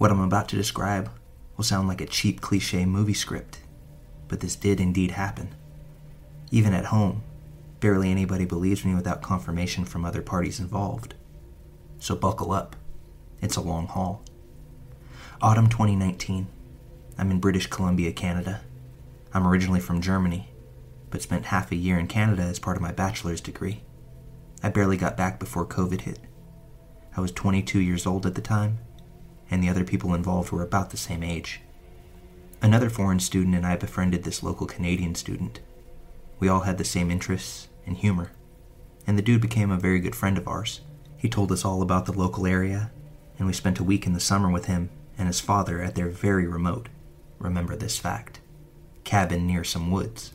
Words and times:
What 0.00 0.10
I'm 0.10 0.20
about 0.20 0.48
to 0.48 0.56
describe 0.56 1.10
will 1.58 1.64
sound 1.64 1.86
like 1.86 2.00
a 2.00 2.06
cheap 2.06 2.40
cliche 2.40 2.86
movie 2.86 3.12
script, 3.12 3.58
but 4.28 4.40
this 4.40 4.56
did 4.56 4.80
indeed 4.80 5.10
happen. 5.10 5.54
Even 6.50 6.72
at 6.72 6.86
home, 6.86 7.22
barely 7.80 8.10
anybody 8.10 8.46
believes 8.46 8.82
me 8.82 8.94
without 8.94 9.20
confirmation 9.20 9.84
from 9.84 10.06
other 10.06 10.22
parties 10.22 10.58
involved. 10.58 11.16
So 11.98 12.16
buckle 12.16 12.50
up. 12.50 12.76
It's 13.42 13.56
a 13.56 13.60
long 13.60 13.88
haul. 13.88 14.24
Autumn 15.42 15.68
2019. 15.68 16.46
I'm 17.18 17.30
in 17.30 17.38
British 17.38 17.66
Columbia, 17.66 18.10
Canada. 18.10 18.62
I'm 19.34 19.46
originally 19.46 19.80
from 19.80 20.00
Germany, 20.00 20.48
but 21.10 21.20
spent 21.20 21.44
half 21.44 21.70
a 21.72 21.76
year 21.76 21.98
in 21.98 22.06
Canada 22.06 22.44
as 22.44 22.58
part 22.58 22.78
of 22.78 22.82
my 22.82 22.92
bachelor's 22.92 23.42
degree. 23.42 23.82
I 24.62 24.70
barely 24.70 24.96
got 24.96 25.18
back 25.18 25.38
before 25.38 25.66
COVID 25.66 26.00
hit. 26.00 26.20
I 27.14 27.20
was 27.20 27.32
22 27.32 27.80
years 27.80 28.06
old 28.06 28.24
at 28.24 28.34
the 28.34 28.40
time 28.40 28.78
and 29.50 29.62
the 29.62 29.68
other 29.68 29.84
people 29.84 30.14
involved 30.14 30.52
were 30.52 30.62
about 30.62 30.90
the 30.90 30.96
same 30.96 31.22
age. 31.22 31.60
Another 32.62 32.90
foreign 32.90 33.20
student 33.20 33.56
and 33.56 33.66
I 33.66 33.76
befriended 33.76 34.22
this 34.22 34.42
local 34.42 34.66
Canadian 34.66 35.14
student. 35.14 35.60
We 36.38 36.48
all 36.48 36.60
had 36.60 36.78
the 36.78 36.84
same 36.84 37.10
interests 37.10 37.68
and 37.86 37.96
humor, 37.96 38.32
and 39.06 39.18
the 39.18 39.22
dude 39.22 39.40
became 39.40 39.70
a 39.70 39.78
very 39.78 39.98
good 39.98 40.14
friend 40.14 40.38
of 40.38 40.46
ours. 40.46 40.82
He 41.16 41.28
told 41.28 41.50
us 41.52 41.64
all 41.64 41.82
about 41.82 42.06
the 42.06 42.12
local 42.12 42.46
area, 42.46 42.90
and 43.38 43.46
we 43.46 43.52
spent 43.52 43.78
a 43.78 43.84
week 43.84 44.06
in 44.06 44.12
the 44.12 44.20
summer 44.20 44.50
with 44.50 44.66
him 44.66 44.90
and 45.18 45.26
his 45.26 45.40
father 45.40 45.82
at 45.82 45.94
their 45.94 46.08
very 46.08 46.46
remote, 46.46 46.88
remember 47.38 47.76
this 47.76 47.98
fact, 47.98 48.40
cabin 49.04 49.46
near 49.46 49.64
some 49.64 49.90
woods. 49.90 50.32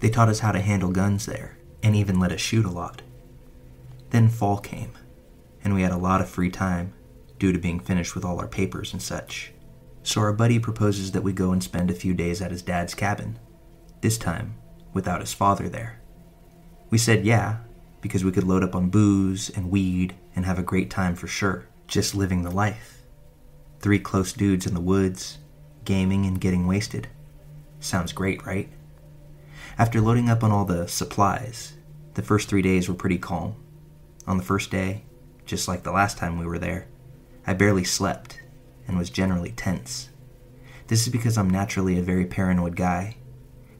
They 0.00 0.10
taught 0.10 0.28
us 0.28 0.40
how 0.40 0.52
to 0.52 0.60
handle 0.60 0.90
guns 0.90 1.26
there, 1.26 1.58
and 1.82 1.96
even 1.96 2.20
let 2.20 2.32
us 2.32 2.40
shoot 2.40 2.66
a 2.66 2.70
lot. 2.70 3.02
Then 4.10 4.28
fall 4.28 4.58
came, 4.58 4.92
and 5.64 5.74
we 5.74 5.82
had 5.82 5.92
a 5.92 5.96
lot 5.96 6.20
of 6.20 6.28
free 6.28 6.50
time 6.50 6.92
due 7.38 7.52
to 7.52 7.58
being 7.58 7.80
finished 7.80 8.14
with 8.14 8.24
all 8.24 8.38
our 8.38 8.48
papers 8.48 8.92
and 8.92 9.02
such. 9.02 9.52
So 10.02 10.20
our 10.20 10.32
buddy 10.32 10.58
proposes 10.58 11.12
that 11.12 11.22
we 11.22 11.32
go 11.32 11.52
and 11.52 11.62
spend 11.62 11.90
a 11.90 11.94
few 11.94 12.14
days 12.14 12.40
at 12.40 12.50
his 12.50 12.62
dad's 12.62 12.94
cabin, 12.94 13.38
this 14.00 14.16
time 14.16 14.54
without 14.92 15.20
his 15.20 15.34
father 15.34 15.68
there. 15.68 16.00
We 16.90 16.98
said 16.98 17.24
yeah, 17.24 17.58
because 18.00 18.24
we 18.24 18.32
could 18.32 18.44
load 18.44 18.62
up 18.62 18.74
on 18.74 18.88
booze 18.88 19.50
and 19.50 19.70
weed 19.70 20.14
and 20.34 20.44
have 20.44 20.58
a 20.58 20.62
great 20.62 20.90
time 20.90 21.16
for 21.16 21.26
sure, 21.26 21.66
just 21.88 22.14
living 22.14 22.42
the 22.42 22.50
life. 22.50 23.02
Three 23.80 23.98
close 23.98 24.32
dudes 24.32 24.66
in 24.66 24.74
the 24.74 24.80
woods, 24.80 25.38
gaming 25.84 26.24
and 26.24 26.40
getting 26.40 26.66
wasted. 26.66 27.08
Sounds 27.80 28.12
great, 28.12 28.46
right? 28.46 28.68
After 29.78 30.00
loading 30.00 30.30
up 30.30 30.42
on 30.42 30.50
all 30.50 30.64
the 30.64 30.86
supplies, 30.88 31.74
the 32.14 32.22
first 32.22 32.48
three 32.48 32.62
days 32.62 32.88
were 32.88 32.94
pretty 32.94 33.18
calm. 33.18 33.56
On 34.26 34.38
the 34.38 34.42
first 34.42 34.70
day, 34.70 35.02
just 35.44 35.68
like 35.68 35.82
the 35.82 35.92
last 35.92 36.16
time 36.16 36.38
we 36.38 36.46
were 36.46 36.58
there, 36.58 36.86
I 37.46 37.54
barely 37.54 37.84
slept 37.84 38.40
and 38.88 38.98
was 38.98 39.08
generally 39.08 39.52
tense. 39.52 40.08
This 40.88 41.06
is 41.06 41.12
because 41.12 41.38
I'm 41.38 41.50
naturally 41.50 41.98
a 41.98 42.02
very 42.02 42.26
paranoid 42.26 42.74
guy, 42.74 43.16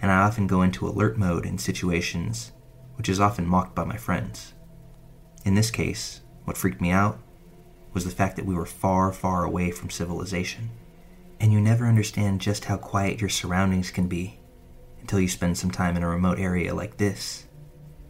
and 0.01 0.11
I 0.11 0.23
often 0.23 0.47
go 0.47 0.63
into 0.63 0.87
alert 0.87 1.19
mode 1.19 1.45
in 1.45 1.59
situations, 1.59 2.53
which 2.95 3.09
is 3.09 3.19
often 3.19 3.47
mocked 3.47 3.75
by 3.75 3.85
my 3.85 3.97
friends. 3.97 4.55
In 5.45 5.55
this 5.55 5.71
case, 5.71 6.21
what 6.45 6.57
freaked 6.57 6.81
me 6.81 6.91
out 6.91 7.19
was 7.93 8.05
the 8.05 8.11
fact 8.11 8.37
that 8.37 8.47
we 8.47 8.55
were 8.55 8.67
far, 8.67 9.13
far 9.13 9.43
away 9.43 9.71
from 9.71 9.91
civilization. 9.91 10.71
And 11.41 11.53
you 11.53 11.61
never 11.61 11.87
understand 11.87 12.41
just 12.41 12.67
how 12.67 12.77
quiet 12.77 13.21
your 13.21 13.31
surroundings 13.31 13.91
can 13.91 14.07
be 14.07 14.39
until 15.01 15.21
you 15.21 15.29
spend 15.29 15.59
some 15.59 15.71
time 15.71 15.97
in 15.97 16.03
a 16.03 16.09
remote 16.09 16.39
area 16.39 16.75
like 16.75 16.99
this, 16.99 17.47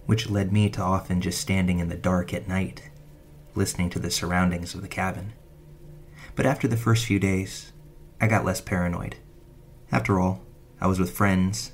which 0.06 0.28
led 0.28 0.52
me 0.52 0.68
to 0.70 0.82
often 0.82 1.20
just 1.20 1.40
standing 1.40 1.78
in 1.78 1.88
the 1.88 1.96
dark 1.96 2.34
at 2.34 2.48
night, 2.48 2.90
listening 3.54 3.90
to 3.90 3.98
the 3.98 4.10
surroundings 4.10 4.74
of 4.74 4.82
the 4.82 4.88
cabin. 4.88 5.32
But 6.36 6.44
after 6.44 6.68
the 6.68 6.76
first 6.76 7.06
few 7.06 7.18
days, 7.18 7.72
I 8.20 8.26
got 8.26 8.44
less 8.44 8.60
paranoid. 8.60 9.16
After 9.90 10.20
all, 10.20 10.42
I 10.80 10.86
was 10.86 11.00
with 11.00 11.10
friends, 11.10 11.72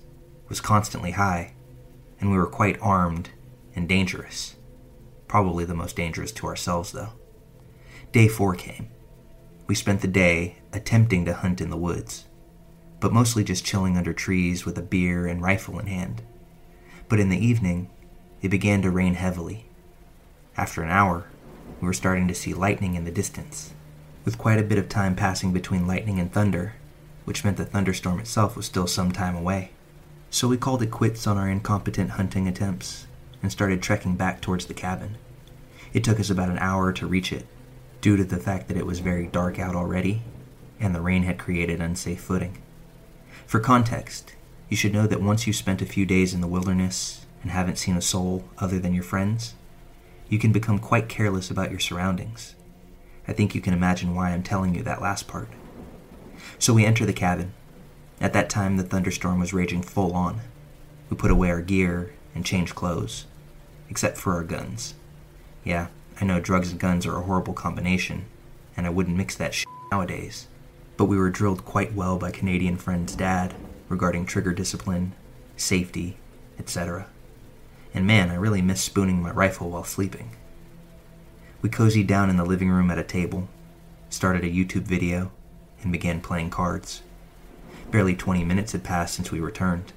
was 0.48 0.60
constantly 0.60 1.10
high, 1.10 1.54
and 2.20 2.30
we 2.30 2.38
were 2.38 2.46
quite 2.46 2.80
armed 2.80 3.30
and 3.74 3.88
dangerous. 3.88 4.54
Probably 5.26 5.64
the 5.64 5.74
most 5.74 5.96
dangerous 5.96 6.30
to 6.32 6.46
ourselves, 6.46 6.92
though. 6.92 7.10
Day 8.12 8.28
four 8.28 8.54
came. 8.54 8.88
We 9.66 9.74
spent 9.74 10.00
the 10.00 10.08
day 10.08 10.58
attempting 10.72 11.24
to 11.24 11.34
hunt 11.34 11.60
in 11.60 11.70
the 11.70 11.76
woods, 11.76 12.26
but 13.00 13.12
mostly 13.12 13.42
just 13.42 13.64
chilling 13.64 13.96
under 13.96 14.12
trees 14.12 14.64
with 14.64 14.78
a 14.78 14.82
beer 14.82 15.26
and 15.26 15.42
rifle 15.42 15.80
in 15.80 15.88
hand. 15.88 16.22
But 17.08 17.18
in 17.18 17.30
the 17.30 17.44
evening, 17.44 17.90
it 18.40 18.48
began 18.48 18.80
to 18.82 18.90
rain 18.90 19.14
heavily. 19.14 19.66
After 20.56 20.82
an 20.82 20.90
hour, 20.90 21.26
we 21.80 21.86
were 21.86 21.92
starting 21.92 22.28
to 22.28 22.34
see 22.34 22.54
lightning 22.54 22.94
in 22.94 23.04
the 23.04 23.10
distance 23.10 23.72
with 24.24 24.38
quite 24.38 24.58
a 24.58 24.64
bit 24.64 24.78
of 24.78 24.88
time 24.88 25.16
passing 25.16 25.52
between 25.52 25.86
lightning 25.86 26.18
and 26.18 26.32
thunder, 26.32 26.74
which 27.24 27.44
meant 27.44 27.56
the 27.56 27.64
thunderstorm 27.64 28.20
itself 28.20 28.56
was 28.56 28.66
still 28.66 28.86
some 28.86 29.12
time 29.12 29.36
away. 29.36 29.70
So 30.30 30.48
we 30.48 30.56
called 30.56 30.82
it 30.82 30.90
quits 30.90 31.26
on 31.26 31.36
our 31.36 31.48
incompetent 31.48 32.10
hunting 32.10 32.48
attempts 32.48 33.06
and 33.42 33.50
started 33.50 33.82
trekking 33.82 34.16
back 34.16 34.40
towards 34.40 34.66
the 34.66 34.74
cabin. 34.74 35.16
It 35.92 36.04
took 36.04 36.18
us 36.18 36.30
about 36.30 36.48
an 36.48 36.58
hour 36.58 36.92
to 36.92 37.06
reach 37.06 37.32
it, 37.32 37.46
due 38.00 38.16
to 38.16 38.24
the 38.24 38.38
fact 38.38 38.68
that 38.68 38.76
it 38.76 38.86
was 38.86 39.00
very 39.00 39.26
dark 39.26 39.58
out 39.58 39.74
already 39.74 40.22
and 40.80 40.94
the 40.94 41.00
rain 41.00 41.22
had 41.22 41.38
created 41.38 41.80
unsafe 41.80 42.20
footing. 42.20 42.58
For 43.46 43.60
context, 43.60 44.34
you 44.68 44.76
should 44.76 44.92
know 44.92 45.06
that 45.06 45.20
once 45.20 45.46
you've 45.46 45.56
spent 45.56 45.82
a 45.82 45.86
few 45.86 46.06
days 46.06 46.34
in 46.34 46.40
the 46.40 46.48
wilderness 46.48 47.26
and 47.42 47.50
haven't 47.50 47.78
seen 47.78 47.96
a 47.96 48.02
soul 48.02 48.44
other 48.58 48.78
than 48.78 48.94
your 48.94 49.04
friends, 49.04 49.54
you 50.28 50.38
can 50.38 50.50
become 50.50 50.78
quite 50.78 51.08
careless 51.08 51.50
about 51.50 51.70
your 51.70 51.78
surroundings 51.78 52.54
I 53.26 53.32
think 53.32 53.54
you 53.54 53.60
can 53.60 53.72
imagine 53.72 54.14
why 54.14 54.30
I'm 54.30 54.42
telling 54.42 54.74
you 54.74 54.82
that 54.82 55.02
last 55.02 55.28
part. 55.28 55.48
So 56.58 56.74
we 56.74 56.84
enter 56.84 57.06
the 57.06 57.12
cabin. 57.12 57.52
At 58.20 58.32
that 58.32 58.50
time, 58.50 58.76
the 58.76 58.82
thunderstorm 58.82 59.38
was 59.38 59.52
raging 59.52 59.82
full 59.82 60.12
on. 60.14 60.40
We 61.10 61.16
put 61.16 61.30
away 61.30 61.50
our 61.50 61.60
gear 61.60 62.12
and 62.34 62.44
changed 62.44 62.74
clothes, 62.74 63.26
except 63.88 64.16
for 64.16 64.34
our 64.34 64.44
guns. 64.44 64.94
Yeah, 65.64 65.88
I 66.20 66.24
know 66.24 66.40
drugs 66.40 66.70
and 66.70 66.80
guns 66.80 67.06
are 67.06 67.16
a 67.16 67.22
horrible 67.22 67.52
combination, 67.52 68.26
and 68.76 68.86
I 68.86 68.90
wouldn't 68.90 69.16
mix 69.16 69.34
that 69.36 69.54
shit 69.54 69.68
nowadays. 69.90 70.46
But 70.96 71.06
we 71.06 71.16
were 71.16 71.30
drilled 71.30 71.64
quite 71.64 71.94
well 71.94 72.18
by 72.18 72.30
Canadian 72.30 72.76
friend's 72.76 73.16
dad 73.16 73.54
regarding 73.88 74.26
trigger 74.26 74.52
discipline, 74.52 75.12
safety, 75.56 76.16
etc. 76.58 77.06
And 77.94 78.06
man, 78.06 78.30
I 78.30 78.34
really 78.34 78.62
miss 78.62 78.80
spooning 78.80 79.20
my 79.20 79.30
rifle 79.30 79.70
while 79.70 79.84
sleeping. 79.84 80.30
We 81.62 81.68
cozied 81.68 82.08
down 82.08 82.28
in 82.28 82.36
the 82.36 82.44
living 82.44 82.70
room 82.70 82.90
at 82.90 82.98
a 82.98 83.04
table, 83.04 83.48
started 84.10 84.42
a 84.42 84.50
YouTube 84.50 84.82
video, 84.82 85.30
and 85.80 85.92
began 85.92 86.20
playing 86.20 86.50
cards. 86.50 87.02
Barely 87.92 88.16
20 88.16 88.42
minutes 88.42 88.72
had 88.72 88.82
passed 88.82 89.14
since 89.14 89.30
we 89.30 89.38
returned. 89.38 89.92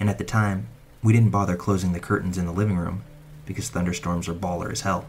And 0.00 0.10
at 0.10 0.18
the 0.18 0.24
time, 0.24 0.66
we 1.00 1.12
didn't 1.12 1.30
bother 1.30 1.54
closing 1.54 1.92
the 1.92 2.00
curtains 2.00 2.36
in 2.36 2.46
the 2.46 2.52
living 2.52 2.76
room 2.76 3.04
because 3.46 3.68
thunderstorms 3.68 4.28
are 4.28 4.34
baller 4.34 4.72
as 4.72 4.80
hell. 4.80 5.06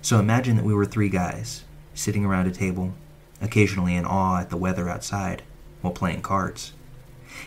So 0.00 0.20
imagine 0.20 0.54
that 0.56 0.64
we 0.64 0.74
were 0.74 0.86
three 0.86 1.08
guys, 1.08 1.64
sitting 1.92 2.24
around 2.24 2.46
a 2.46 2.52
table, 2.52 2.92
occasionally 3.40 3.96
in 3.96 4.04
awe 4.04 4.38
at 4.38 4.50
the 4.50 4.56
weather 4.56 4.88
outside, 4.88 5.42
while 5.80 5.92
playing 5.92 6.22
cards. 6.22 6.72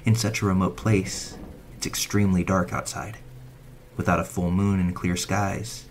In 0.03 0.15
such 0.15 0.41
a 0.41 0.45
remote 0.45 0.75
place, 0.75 1.37
it's 1.77 1.87
extremely 1.87 2.43
dark 2.43 2.73
outside. 2.73 3.19
Without 3.95 4.19
a 4.19 4.25
full 4.25 4.51
moon 4.51 4.81
and 4.81 4.93
clear 4.93 5.15
skies, 5.15 5.85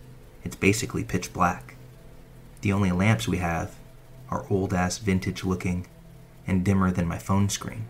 it's 0.45 0.57
basically 0.57 1.05
pitch 1.05 1.33
black. 1.33 1.77
The 2.63 2.73
only 2.73 2.93
lamps 2.93 3.29
we 3.29 3.39
have 3.39 3.77
are 4.29 4.47
old 4.51 4.73
ass 4.73 4.99
vintage 4.99 5.45
looking 5.45 5.87
and 6.47 6.65
dimmer 6.65 6.91
than 6.91 7.07
my 7.07 7.19
phone 7.19 7.49
screen. 7.49 7.87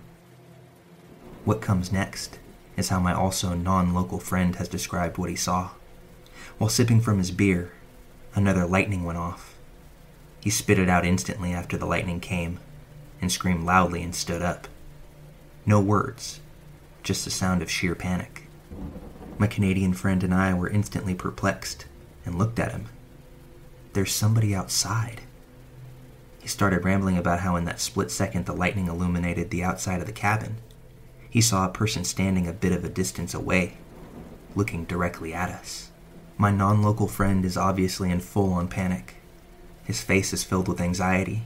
What 1.45 1.61
comes 1.61 1.93
next 1.93 2.39
is 2.77 2.89
how 2.89 3.01
my 3.01 3.13
also 3.13 3.55
non 3.55 3.95
local 3.95 4.19
friend 4.19 4.57
has 4.57 4.69
described 4.69 5.19
what 5.19 5.31
he 5.31 5.37
saw. 5.37 5.71
While 6.59 6.71
sipping 6.71 7.01
from 7.01 7.19
his 7.19 7.31
beer, 7.31 7.73
another 8.35 8.67
lightning 8.67 9.05
went 9.05 9.19
off. 9.19 9.57
He 10.41 10.51
spit 10.51 10.79
it 10.79 10.89
out 10.89 11.05
instantly 11.05 11.53
after 11.53 11.77
the 11.77 11.87
lightning 11.87 12.21
came 12.21 12.61
and 13.21 13.31
screamed 13.31 13.65
loudly 13.65 14.03
and 14.03 14.15
stood 14.15 14.43
up. 14.43 14.69
No 15.67 15.81
words, 15.81 16.41
just 17.03 17.25
the 17.25 17.31
sound 17.31 17.63
of 17.63 17.71
sheer 17.71 17.95
panic. 17.95 18.49
My 19.39 19.47
Canadian 19.47 19.93
friend 19.93 20.23
and 20.23 20.35
I 20.35 20.55
were 20.55 20.69
instantly 20.71 21.15
perplexed 21.15 21.87
and 22.31 22.39
looked 22.39 22.61
at 22.61 22.73
him. 22.73 22.87
There's 23.93 24.15
somebody 24.15 24.55
outside. 24.55 25.23
He 26.41 26.49
started 26.49 26.85
rambling 26.85 27.19
about 27.19 27.41
how, 27.41 27.57
in 27.57 27.65
that 27.65 27.81
split 27.81 28.11
second, 28.11 28.47
the 28.47 28.55
lightning 28.55 28.87
illuminated 28.87 29.51
the 29.51 29.65
outside 29.65 30.01
of 30.01 30.07
the 30.07 30.13
cabin. 30.13 30.59
He 31.29 31.41
saw 31.41 31.67
a 31.67 31.73
person 31.73 32.05
standing 32.05 32.47
a 32.47 32.53
bit 32.53 32.73
of 32.73 32.85
a 32.85 32.89
distance 32.89 33.35
away, 33.35 33.79
looking 34.55 34.85
directly 34.85 35.35
at 35.35 35.51
us. 35.51 35.91
My 36.39 36.51
non 36.51 36.83
local 36.83 37.09
friend 37.09 37.45
is 37.45 37.57
obviously 37.57 38.11
in 38.11 38.21
full 38.21 38.53
on 38.53 38.69
panic. 38.69 39.17
His 39.85 40.01
face 40.01 40.33
is 40.33 40.45
filled 40.45 40.69
with 40.69 40.81
anxiety. 40.81 41.43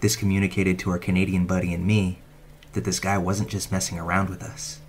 This 0.00 0.16
communicated 0.16 0.78
to 0.80 0.90
our 0.90 0.98
Canadian 0.98 1.46
buddy 1.46 1.72
and 1.74 1.86
me 1.86 2.18
that 2.72 2.84
this 2.84 3.00
guy 3.00 3.18
wasn't 3.18 3.50
just 3.50 3.70
messing 3.70 3.98
around 3.98 4.30
with 4.30 4.42
us. 4.42 4.80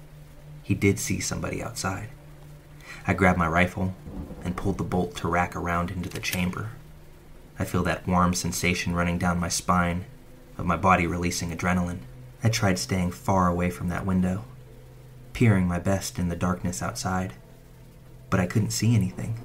He 0.63 0.73
did 0.73 0.99
see 0.99 1.19
somebody 1.19 1.61
outside. 1.61 2.09
I 3.07 3.13
grab 3.13 3.37
my 3.37 3.47
rifle 3.47 3.93
and 4.43 4.57
pull 4.57 4.73
the 4.73 4.83
bolt 4.83 5.15
to 5.17 5.27
rack 5.27 5.55
around 5.55 5.91
into 5.91 6.09
the 6.09 6.19
chamber. 6.19 6.71
I 7.59 7.63
feel 7.63 7.83
that 7.83 8.07
warm 8.07 8.33
sensation 8.33 8.95
running 8.95 9.19
down 9.19 9.39
my 9.39 9.49
spine, 9.49 10.05
of 10.57 10.65
my 10.65 10.75
body 10.75 11.05
releasing 11.05 11.51
adrenaline. 11.51 11.99
I 12.43 12.49
tried 12.49 12.79
staying 12.79 13.11
far 13.11 13.47
away 13.47 13.69
from 13.69 13.89
that 13.89 14.05
window, 14.05 14.45
peering 15.33 15.67
my 15.67 15.79
best 15.79 16.17
in 16.17 16.29
the 16.29 16.35
darkness 16.35 16.81
outside, 16.81 17.33
but 18.29 18.39
I 18.39 18.47
couldn't 18.47 18.71
see 18.71 18.95
anything. 18.95 19.39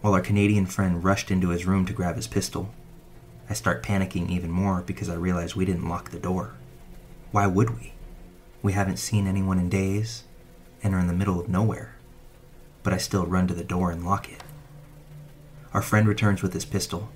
While 0.00 0.14
our 0.14 0.20
Canadian 0.20 0.66
friend 0.66 1.04
rushed 1.04 1.30
into 1.30 1.50
his 1.50 1.66
room 1.66 1.84
to 1.86 1.92
grab 1.92 2.16
his 2.16 2.26
pistol, 2.26 2.70
I 3.50 3.54
start 3.54 3.82
panicking 3.82 4.30
even 4.30 4.50
more 4.50 4.82
because 4.82 5.08
I 5.08 5.14
realize 5.14 5.54
we 5.54 5.64
didn't 5.64 5.88
lock 5.88 6.10
the 6.10 6.18
door. 6.18 6.54
Why 7.32 7.46
would 7.46 7.78
we? 7.78 7.92
We 8.62 8.72
haven't 8.72 8.98
seen 8.98 9.26
anyone 9.26 9.58
in 9.58 9.68
days 9.68 10.24
and 10.82 10.94
are 10.94 10.98
in 11.00 11.06
the 11.06 11.12
middle 11.12 11.38
of 11.38 11.48
nowhere. 11.48 11.95
But 12.86 12.92
I 12.92 12.98
still 12.98 13.26
run 13.26 13.48
to 13.48 13.54
the 13.54 13.64
door 13.64 13.90
and 13.90 14.06
lock 14.06 14.30
it. 14.30 14.44
Our 15.74 15.82
friend 15.82 16.06
returns 16.06 16.40
with 16.40 16.52
his 16.52 16.64
pistol, 16.64 17.10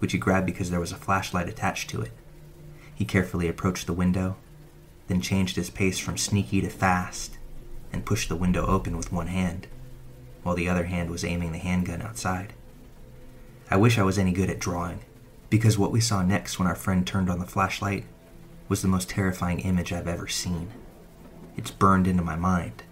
which 0.00 0.10
he 0.10 0.18
grabbed 0.18 0.46
because 0.46 0.72
there 0.72 0.80
was 0.80 0.90
a 0.90 0.96
flashlight 0.96 1.48
attached 1.48 1.88
to 1.90 2.02
it. 2.02 2.10
He 2.92 3.04
carefully 3.04 3.46
approached 3.46 3.86
the 3.86 3.92
window, 3.92 4.34
then 5.06 5.20
changed 5.20 5.54
his 5.54 5.70
pace 5.70 6.00
from 6.00 6.18
sneaky 6.18 6.60
to 6.62 6.68
fast 6.68 7.38
and 7.92 8.04
pushed 8.04 8.28
the 8.28 8.34
window 8.34 8.66
open 8.66 8.96
with 8.96 9.12
one 9.12 9.28
hand, 9.28 9.68
while 10.42 10.56
the 10.56 10.68
other 10.68 10.86
hand 10.86 11.08
was 11.08 11.24
aiming 11.24 11.52
the 11.52 11.58
handgun 11.58 12.02
outside. 12.02 12.52
I 13.70 13.76
wish 13.76 13.98
I 13.98 14.02
was 14.02 14.18
any 14.18 14.32
good 14.32 14.50
at 14.50 14.58
drawing, 14.58 15.02
because 15.50 15.78
what 15.78 15.92
we 15.92 16.00
saw 16.00 16.22
next 16.22 16.58
when 16.58 16.66
our 16.66 16.74
friend 16.74 17.06
turned 17.06 17.30
on 17.30 17.38
the 17.38 17.46
flashlight 17.46 18.06
was 18.68 18.82
the 18.82 18.88
most 18.88 19.10
terrifying 19.10 19.60
image 19.60 19.92
I've 19.92 20.08
ever 20.08 20.26
seen. 20.26 20.72
It's 21.56 21.70
burned 21.70 22.08
into 22.08 22.24
my 22.24 22.34
mind. 22.34 22.82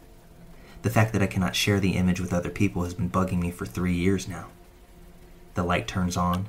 The 0.83 0.91
fact 0.91 1.13
that 1.13 1.23
I 1.23 1.27
cannot 1.27 1.55
share 1.55 1.79
the 1.79 1.97
image 1.97 2.21
with 2.21 2.33
other 2.33 2.49
people 2.49 2.85
has 2.85 2.95
been 2.95 3.11
bugging 3.11 3.41
me 3.41 3.51
for 3.51 3.67
three 3.67 3.95
years 3.95 4.27
now. 4.27 4.49
The 5.55 5.63
light 5.63 5.87
turns 5.87 6.17
on, 6.17 6.49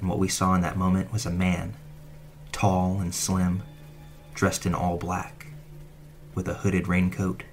and 0.00 0.08
what 0.08 0.18
we 0.18 0.28
saw 0.28 0.54
in 0.54 0.60
that 0.62 0.76
moment 0.76 1.12
was 1.12 1.24
a 1.24 1.30
man, 1.30 1.74
tall 2.50 2.98
and 3.00 3.14
slim, 3.14 3.62
dressed 4.34 4.66
in 4.66 4.74
all 4.74 4.96
black, 4.96 5.48
with 6.34 6.48
a 6.48 6.54
hooded 6.54 6.88
raincoat, 6.88 7.44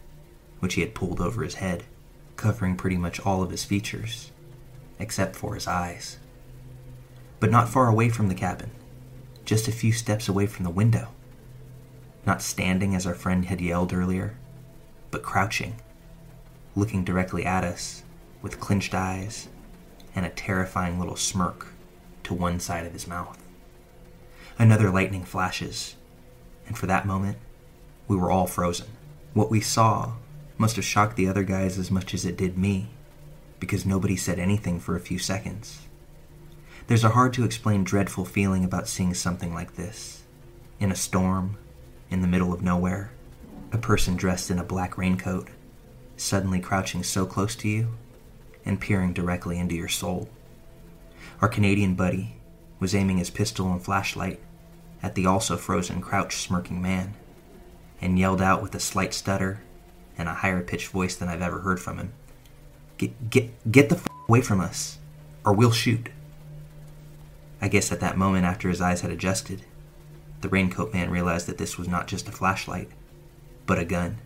which 0.60 0.74
he 0.74 0.82
had 0.82 0.96
pulled 0.96 1.22
over 1.22 1.44
his 1.44 1.56
head, 1.56 1.84
covering 2.36 2.76
pretty 2.76 2.98
much 2.98 3.20
all 3.20 3.44
of 3.44 3.52
his 3.52 3.64
features, 3.64 4.32
except 4.98 5.36
for 5.36 5.54
his 5.54 5.68
eyes. 5.68 6.18
But 7.40 7.52
not 7.52 7.70
far 7.70 7.88
away 7.88 8.10
from 8.10 8.28
the 8.28 8.36
cabin, 8.36 8.72
just 9.44 9.68
a 9.68 9.72
few 9.72 9.92
steps 9.92 10.28
away 10.28 10.48
from 10.48 10.64
the 10.64 10.72
window, 10.72 11.10
not 12.26 12.42
standing 12.42 12.96
as 12.96 13.06
our 13.06 13.14
friend 13.14 13.46
had 13.46 13.62
yelled 13.62 13.94
earlier, 13.94 14.38
but 15.16 15.24
crouching, 15.24 15.74
looking 16.76 17.06
directly 17.06 17.46
at 17.46 17.64
us 17.64 18.04
with 18.42 18.60
clenched 18.60 18.94
eyes 18.94 19.48
and 20.14 20.26
a 20.26 20.30
terrifying 20.30 21.00
little 21.00 21.16
smirk 21.16 21.68
to 22.22 22.34
one 22.34 22.60
side 22.60 22.86
of 22.86 22.92
his 22.92 23.08
mouth. 23.08 23.42
Another 24.60 24.92
lightning 24.92 25.24
flashes, 25.24 25.96
and 26.68 26.78
for 26.78 26.86
that 26.88 27.08
moment, 27.08 27.38
we 28.10 28.18
were 28.18 28.30
all 28.30 28.46
frozen. 28.46 28.88
What 29.34 29.50
we 29.50 29.62
saw 29.62 30.16
must 30.58 30.76
have 30.76 30.84
shocked 30.84 31.16
the 31.16 31.30
other 31.30 31.44
guys 31.44 31.80
as 31.80 31.90
much 31.90 32.14
as 32.14 32.26
it 32.26 32.36
did 32.36 32.58
me, 32.58 32.90
because 33.62 33.86
nobody 33.86 34.18
said 34.18 34.38
anything 34.38 34.82
for 34.82 34.98
a 34.98 35.00
few 35.00 35.18
seconds. 35.18 35.88
There's 36.88 37.06
a 37.06 37.12
hard 37.12 37.32
to 37.36 37.46
explain 37.46 37.86
dreadful 37.86 38.26
feeling 38.26 38.66
about 38.66 38.90
seeing 38.90 39.14
something 39.14 39.54
like 39.54 39.76
this. 39.76 40.24
In 40.78 40.92
a 40.92 40.96
storm, 40.96 41.56
in 42.10 42.22
the 42.22 42.28
middle 42.28 42.52
of 42.52 42.62
nowhere, 42.62 43.12
a 43.72 43.78
person 43.78 44.16
dressed 44.16 44.52
in 44.52 44.60
a 44.60 44.64
black 44.64 44.98
raincoat, 44.98 45.48
suddenly 46.18 46.60
crouching 46.60 47.04
so 47.04 47.26
close 47.26 47.56
to 47.58 47.68
you 47.68 47.90
and 48.66 48.82
peering 48.82 49.14
directly 49.14 49.60
into 49.60 49.76
your 49.76 49.90
soul. 49.90 50.30
Our 51.42 51.48
Canadian 51.48 51.96
buddy 51.96 52.38
was 52.80 52.96
aiming 52.96 53.18
his 53.18 53.30
pistol 53.30 53.72
and 53.72 53.84
flashlight 53.84 54.40
at 55.04 55.16
the 55.16 55.26
also 55.26 55.58
frozen, 55.58 56.02
crouched, 56.02 56.42
smirking 56.42 56.82
man 56.82 57.14
and 58.02 58.20
yelled 58.20 58.42
out 58.42 58.62
with 58.62 58.76
a 58.76 58.80
slight 58.80 59.14
stutter 59.14 59.62
and 60.18 60.30
a 60.30 60.34
higher 60.34 60.62
pitched 60.62 60.90
voice 60.90 61.16
than 61.16 61.28
I've 61.30 61.42
ever 61.42 61.60
heard 61.60 61.80
from 61.80 61.98
him 61.98 62.14
Get, 62.98 63.30
get, 63.30 63.72
get 63.72 63.90
the 63.90 63.96
f- 63.96 64.08
away 64.30 64.40
from 64.40 64.62
us, 64.62 65.00
or 65.44 65.52
we'll 65.52 65.72
shoot. 65.72 66.08
I 67.62 67.68
guess 67.68 67.92
at 67.92 68.00
that 68.00 68.18
moment, 68.18 68.46
after 68.46 68.70
his 68.70 68.80
eyes 68.80 69.02
had 69.02 69.12
adjusted, 69.12 69.64
the 70.40 70.48
raincoat 70.48 70.94
man 70.94 71.10
realized 71.10 71.48
that 71.48 71.58
this 71.58 71.78
was 71.78 71.90
not 71.90 72.08
just 72.08 72.30
a 72.30 72.32
flashlight, 72.32 72.90
but 73.66 73.80
a 73.80 73.86
gun. 73.86 74.18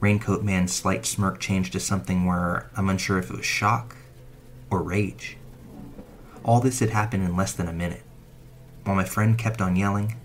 Raincoat 0.00 0.42
Man's 0.42 0.72
slight 0.72 1.06
smirk 1.06 1.40
changed 1.40 1.72
to 1.72 1.80
something 1.80 2.24
where 2.24 2.70
I'm 2.76 2.88
unsure 2.88 3.18
if 3.18 3.30
it 3.30 3.36
was 3.36 3.46
shock 3.46 3.96
or 4.70 4.82
rage. 4.82 5.36
All 6.44 6.60
this 6.60 6.80
had 6.80 6.90
happened 6.90 7.24
in 7.24 7.36
less 7.36 7.52
than 7.52 7.68
a 7.68 7.72
minute. 7.72 8.02
While 8.84 8.96
my 8.96 9.04
friend 9.04 9.36
kept 9.38 9.60
on 9.60 9.76
yelling, 9.76 10.16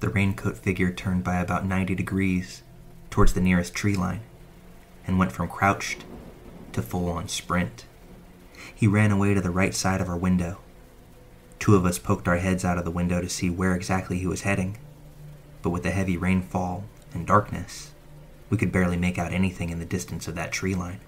the 0.00 0.08
raincoat 0.08 0.56
figure 0.56 0.92
turned 0.92 1.24
by 1.24 1.36
about 1.36 1.66
90 1.66 1.94
degrees 1.94 2.62
towards 3.10 3.32
the 3.32 3.40
nearest 3.40 3.74
tree 3.74 3.96
line 3.96 4.20
and 5.06 5.18
went 5.18 5.32
from 5.32 5.48
crouched 5.48 6.04
to 6.72 6.82
full 6.82 7.08
on 7.08 7.28
sprint. 7.28 7.86
He 8.74 8.86
ran 8.86 9.10
away 9.10 9.34
to 9.34 9.40
the 9.40 9.50
right 9.50 9.74
side 9.74 10.00
of 10.00 10.08
our 10.08 10.16
window, 10.16 10.58
Two 11.64 11.76
of 11.76 11.86
us 11.86 11.98
poked 11.98 12.28
our 12.28 12.36
heads 12.36 12.62
out 12.62 12.76
of 12.76 12.84
the 12.84 12.90
window 12.90 13.22
to 13.22 13.28
see 13.30 13.48
where 13.48 13.74
exactly 13.74 14.18
he 14.18 14.26
was 14.26 14.42
heading, 14.42 14.76
but 15.62 15.70
with 15.70 15.82
the 15.82 15.92
heavy 15.92 16.14
rainfall 16.14 16.84
and 17.14 17.26
darkness, 17.26 17.92
we 18.50 18.56
could 18.56 18.72
barely 18.72 18.96
make 18.96 19.18
out 19.18 19.32
anything 19.32 19.70
in 19.70 19.78
the 19.78 19.84
distance 19.84 20.28
of 20.28 20.34
that 20.34 20.52
tree 20.52 20.74
line. 20.74 21.00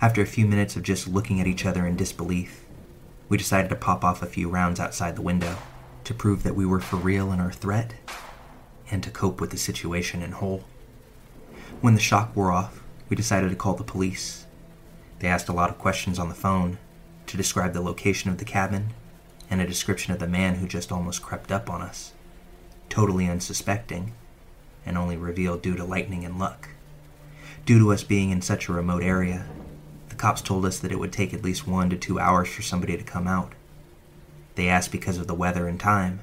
After 0.00 0.20
a 0.20 0.26
few 0.26 0.46
minutes 0.46 0.76
of 0.76 0.82
just 0.82 1.08
looking 1.08 1.40
at 1.40 1.46
each 1.46 1.64
other 1.64 1.86
in 1.86 1.96
disbelief, 1.96 2.64
we 3.28 3.38
decided 3.38 3.68
to 3.70 3.76
pop 3.76 4.04
off 4.04 4.22
a 4.22 4.26
few 4.26 4.48
rounds 4.48 4.78
outside 4.78 5.16
the 5.16 5.22
window 5.22 5.56
to 6.04 6.14
prove 6.14 6.42
that 6.42 6.54
we 6.54 6.66
were 6.66 6.80
for 6.80 6.96
real 6.96 7.32
in 7.32 7.40
our 7.40 7.52
threat 7.52 7.94
and 8.90 9.02
to 9.02 9.10
cope 9.10 9.40
with 9.40 9.50
the 9.50 9.56
situation 9.56 10.22
in 10.22 10.32
whole. 10.32 10.64
When 11.80 11.94
the 11.94 12.00
shock 12.00 12.36
wore 12.36 12.52
off, 12.52 12.82
we 13.08 13.16
decided 13.16 13.50
to 13.50 13.56
call 13.56 13.74
the 13.74 13.84
police. 13.84 14.46
They 15.18 15.28
asked 15.28 15.48
a 15.48 15.54
lot 15.54 15.70
of 15.70 15.78
questions 15.78 16.18
on 16.18 16.28
the 16.28 16.34
phone 16.34 16.78
to 17.26 17.36
describe 17.36 17.72
the 17.72 17.80
location 17.80 18.30
of 18.30 18.38
the 18.38 18.44
cabin 18.44 18.90
and 19.50 19.60
a 19.60 19.66
description 19.66 20.12
of 20.12 20.18
the 20.18 20.26
man 20.26 20.56
who 20.56 20.68
just 20.68 20.92
almost 20.92 21.22
crept 21.22 21.50
up 21.50 21.70
on 21.70 21.82
us, 21.82 22.12
totally 22.88 23.28
unsuspecting, 23.28 24.12
and 24.86 24.98
only 24.98 25.16
revealed 25.16 25.62
due 25.62 25.76
to 25.76 25.84
lightning 25.84 26.24
and 26.24 26.38
luck. 26.38 26.68
Due 27.66 27.78
to 27.78 27.92
us 27.92 28.04
being 28.04 28.30
in 28.30 28.42
such 28.42 28.68
a 28.68 28.72
remote 28.72 29.02
area, 29.02 29.46
the 30.08 30.14
cops 30.14 30.42
told 30.42 30.64
us 30.66 30.78
that 30.78 30.92
it 30.92 30.98
would 30.98 31.12
take 31.12 31.32
at 31.32 31.42
least 31.42 31.66
one 31.66 31.90
to 31.90 31.96
two 31.96 32.18
hours 32.18 32.48
for 32.48 32.62
somebody 32.62 32.96
to 32.96 33.02
come 33.02 33.26
out. 33.26 33.52
They 34.54 34.68
asked 34.68 34.92
because 34.92 35.18
of 35.18 35.26
the 35.26 35.34
weather 35.34 35.66
and 35.66 35.80
time 35.80 36.20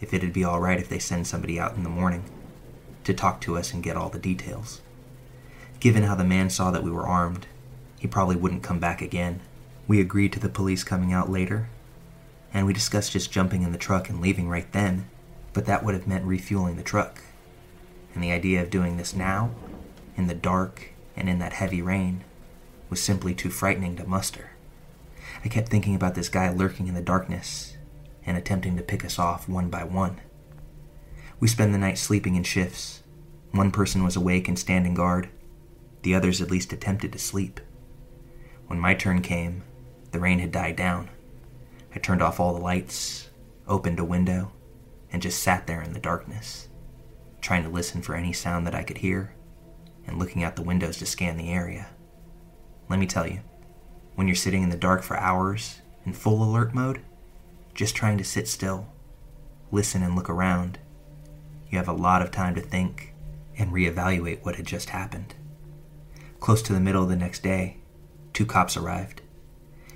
if 0.00 0.14
it'd 0.14 0.32
be 0.32 0.44
alright 0.44 0.80
if 0.80 0.88
they 0.88 0.98
send 0.98 1.26
somebody 1.26 1.60
out 1.60 1.76
in 1.76 1.82
the 1.82 1.88
morning 1.88 2.24
to 3.04 3.14
talk 3.14 3.40
to 3.42 3.56
us 3.56 3.72
and 3.72 3.82
get 3.82 3.96
all 3.96 4.08
the 4.08 4.18
details. 4.18 4.80
Given 5.78 6.02
how 6.02 6.14
the 6.14 6.24
man 6.24 6.50
saw 6.50 6.70
that 6.70 6.82
we 6.82 6.90
were 6.90 7.06
armed, 7.06 7.46
he 7.98 8.06
probably 8.06 8.36
wouldn't 8.36 8.62
come 8.62 8.78
back 8.78 9.00
again. 9.00 9.40
We 9.86 10.00
agreed 10.00 10.32
to 10.32 10.40
the 10.40 10.48
police 10.48 10.82
coming 10.84 11.12
out 11.12 11.30
later 11.30 11.68
and 12.52 12.66
we 12.66 12.72
discussed 12.72 13.12
just 13.12 13.30
jumping 13.30 13.62
in 13.62 13.72
the 13.72 13.78
truck 13.78 14.08
and 14.08 14.20
leaving 14.20 14.48
right 14.48 14.70
then, 14.72 15.08
but 15.52 15.66
that 15.66 15.84
would 15.84 15.94
have 15.94 16.06
meant 16.06 16.24
refueling 16.24 16.76
the 16.76 16.82
truck. 16.82 17.22
And 18.14 18.22
the 18.22 18.32
idea 18.32 18.62
of 18.62 18.70
doing 18.70 18.96
this 18.96 19.14
now, 19.14 19.50
in 20.16 20.26
the 20.26 20.34
dark 20.34 20.90
and 21.16 21.28
in 21.28 21.38
that 21.38 21.52
heavy 21.54 21.82
rain, 21.82 22.24
was 22.88 23.02
simply 23.02 23.34
too 23.34 23.50
frightening 23.50 23.96
to 23.96 24.06
muster. 24.06 24.50
I 25.44 25.48
kept 25.48 25.68
thinking 25.68 25.94
about 25.94 26.14
this 26.14 26.28
guy 26.28 26.50
lurking 26.50 26.88
in 26.88 26.94
the 26.94 27.00
darkness 27.00 27.76
and 28.26 28.36
attempting 28.36 28.76
to 28.76 28.82
pick 28.82 29.04
us 29.04 29.18
off 29.18 29.48
one 29.48 29.70
by 29.70 29.84
one. 29.84 30.20
We 31.38 31.48
spent 31.48 31.72
the 31.72 31.78
night 31.78 31.98
sleeping 31.98 32.34
in 32.34 32.42
shifts. 32.42 33.02
One 33.52 33.70
person 33.70 34.04
was 34.04 34.16
awake 34.16 34.48
and 34.48 34.58
standing 34.58 34.94
guard. 34.94 35.28
The 36.02 36.14
others 36.14 36.40
at 36.40 36.50
least 36.50 36.72
attempted 36.72 37.12
to 37.12 37.18
sleep. 37.18 37.60
When 38.66 38.78
my 38.78 38.94
turn 38.94 39.22
came, 39.22 39.62
the 40.10 40.20
rain 40.20 40.38
had 40.38 40.52
died 40.52 40.76
down. 40.76 41.10
I 41.94 41.98
turned 41.98 42.22
off 42.22 42.38
all 42.38 42.54
the 42.54 42.60
lights, 42.60 43.30
opened 43.66 43.98
a 43.98 44.04
window, 44.04 44.52
and 45.12 45.22
just 45.22 45.42
sat 45.42 45.66
there 45.66 45.82
in 45.82 45.92
the 45.92 45.98
darkness, 45.98 46.68
trying 47.40 47.62
to 47.62 47.68
listen 47.68 48.02
for 48.02 48.14
any 48.14 48.32
sound 48.32 48.66
that 48.66 48.74
I 48.74 48.82
could 48.82 48.98
hear 48.98 49.34
and 50.06 50.18
looking 50.18 50.42
out 50.42 50.56
the 50.56 50.62
windows 50.62 50.98
to 50.98 51.06
scan 51.06 51.36
the 51.36 51.50
area. 51.50 51.88
Let 52.88 52.98
me 52.98 53.06
tell 53.06 53.26
you, 53.26 53.40
when 54.14 54.26
you're 54.26 54.34
sitting 54.34 54.62
in 54.62 54.70
the 54.70 54.76
dark 54.76 55.02
for 55.02 55.16
hours 55.16 55.80
in 56.04 56.12
full 56.12 56.42
alert 56.42 56.74
mode, 56.74 57.00
just 57.74 57.94
trying 57.94 58.18
to 58.18 58.24
sit 58.24 58.48
still, 58.48 58.92
listen, 59.70 60.02
and 60.02 60.16
look 60.16 60.28
around, 60.28 60.78
you 61.70 61.78
have 61.78 61.88
a 61.88 61.92
lot 61.92 62.20
of 62.20 62.30
time 62.30 62.54
to 62.56 62.60
think 62.60 63.14
and 63.56 63.72
reevaluate 63.72 64.44
what 64.44 64.56
had 64.56 64.66
just 64.66 64.90
happened. 64.90 65.34
Close 66.40 66.62
to 66.62 66.72
the 66.72 66.80
middle 66.80 67.02
of 67.02 67.08
the 67.08 67.16
next 67.16 67.42
day, 67.42 67.76
two 68.32 68.46
cops 68.46 68.76
arrived. 68.76 69.22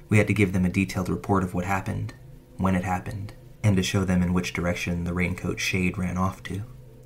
We 0.08 0.18
had 0.18 0.26
to 0.28 0.34
give 0.34 0.52
them 0.52 0.64
a 0.64 0.70
detailed 0.70 1.08
report 1.08 1.42
of 1.42 1.54
what 1.54 1.64
happened, 1.64 2.14
when 2.56 2.74
it 2.74 2.84
happened, 2.84 3.32
and 3.62 3.76
to 3.76 3.82
show 3.82 4.04
them 4.04 4.22
in 4.22 4.32
which 4.32 4.52
direction 4.52 5.04
the 5.04 5.14
raincoat 5.14 5.58
shade 5.58 5.98
ran 5.98 6.16
off 6.16 6.42
to. 6.44 6.62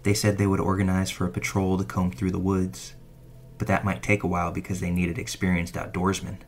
They 0.09 0.15
said 0.15 0.39
they 0.39 0.47
would 0.47 0.59
organize 0.59 1.11
for 1.11 1.27
a 1.27 1.31
patrol 1.31 1.77
to 1.77 1.85
comb 1.85 2.13
through 2.13 2.31
the 2.31 2.39
woods, 2.39 2.95
but 3.59 3.69
that 3.69 3.85
might 3.85 4.03
take 4.03 4.23
a 4.23 4.27
while 4.27 4.51
because 4.51 4.81
they 4.81 4.91
needed 4.91 5.19
experienced 5.19 5.75
outdoorsmen. 5.75 6.39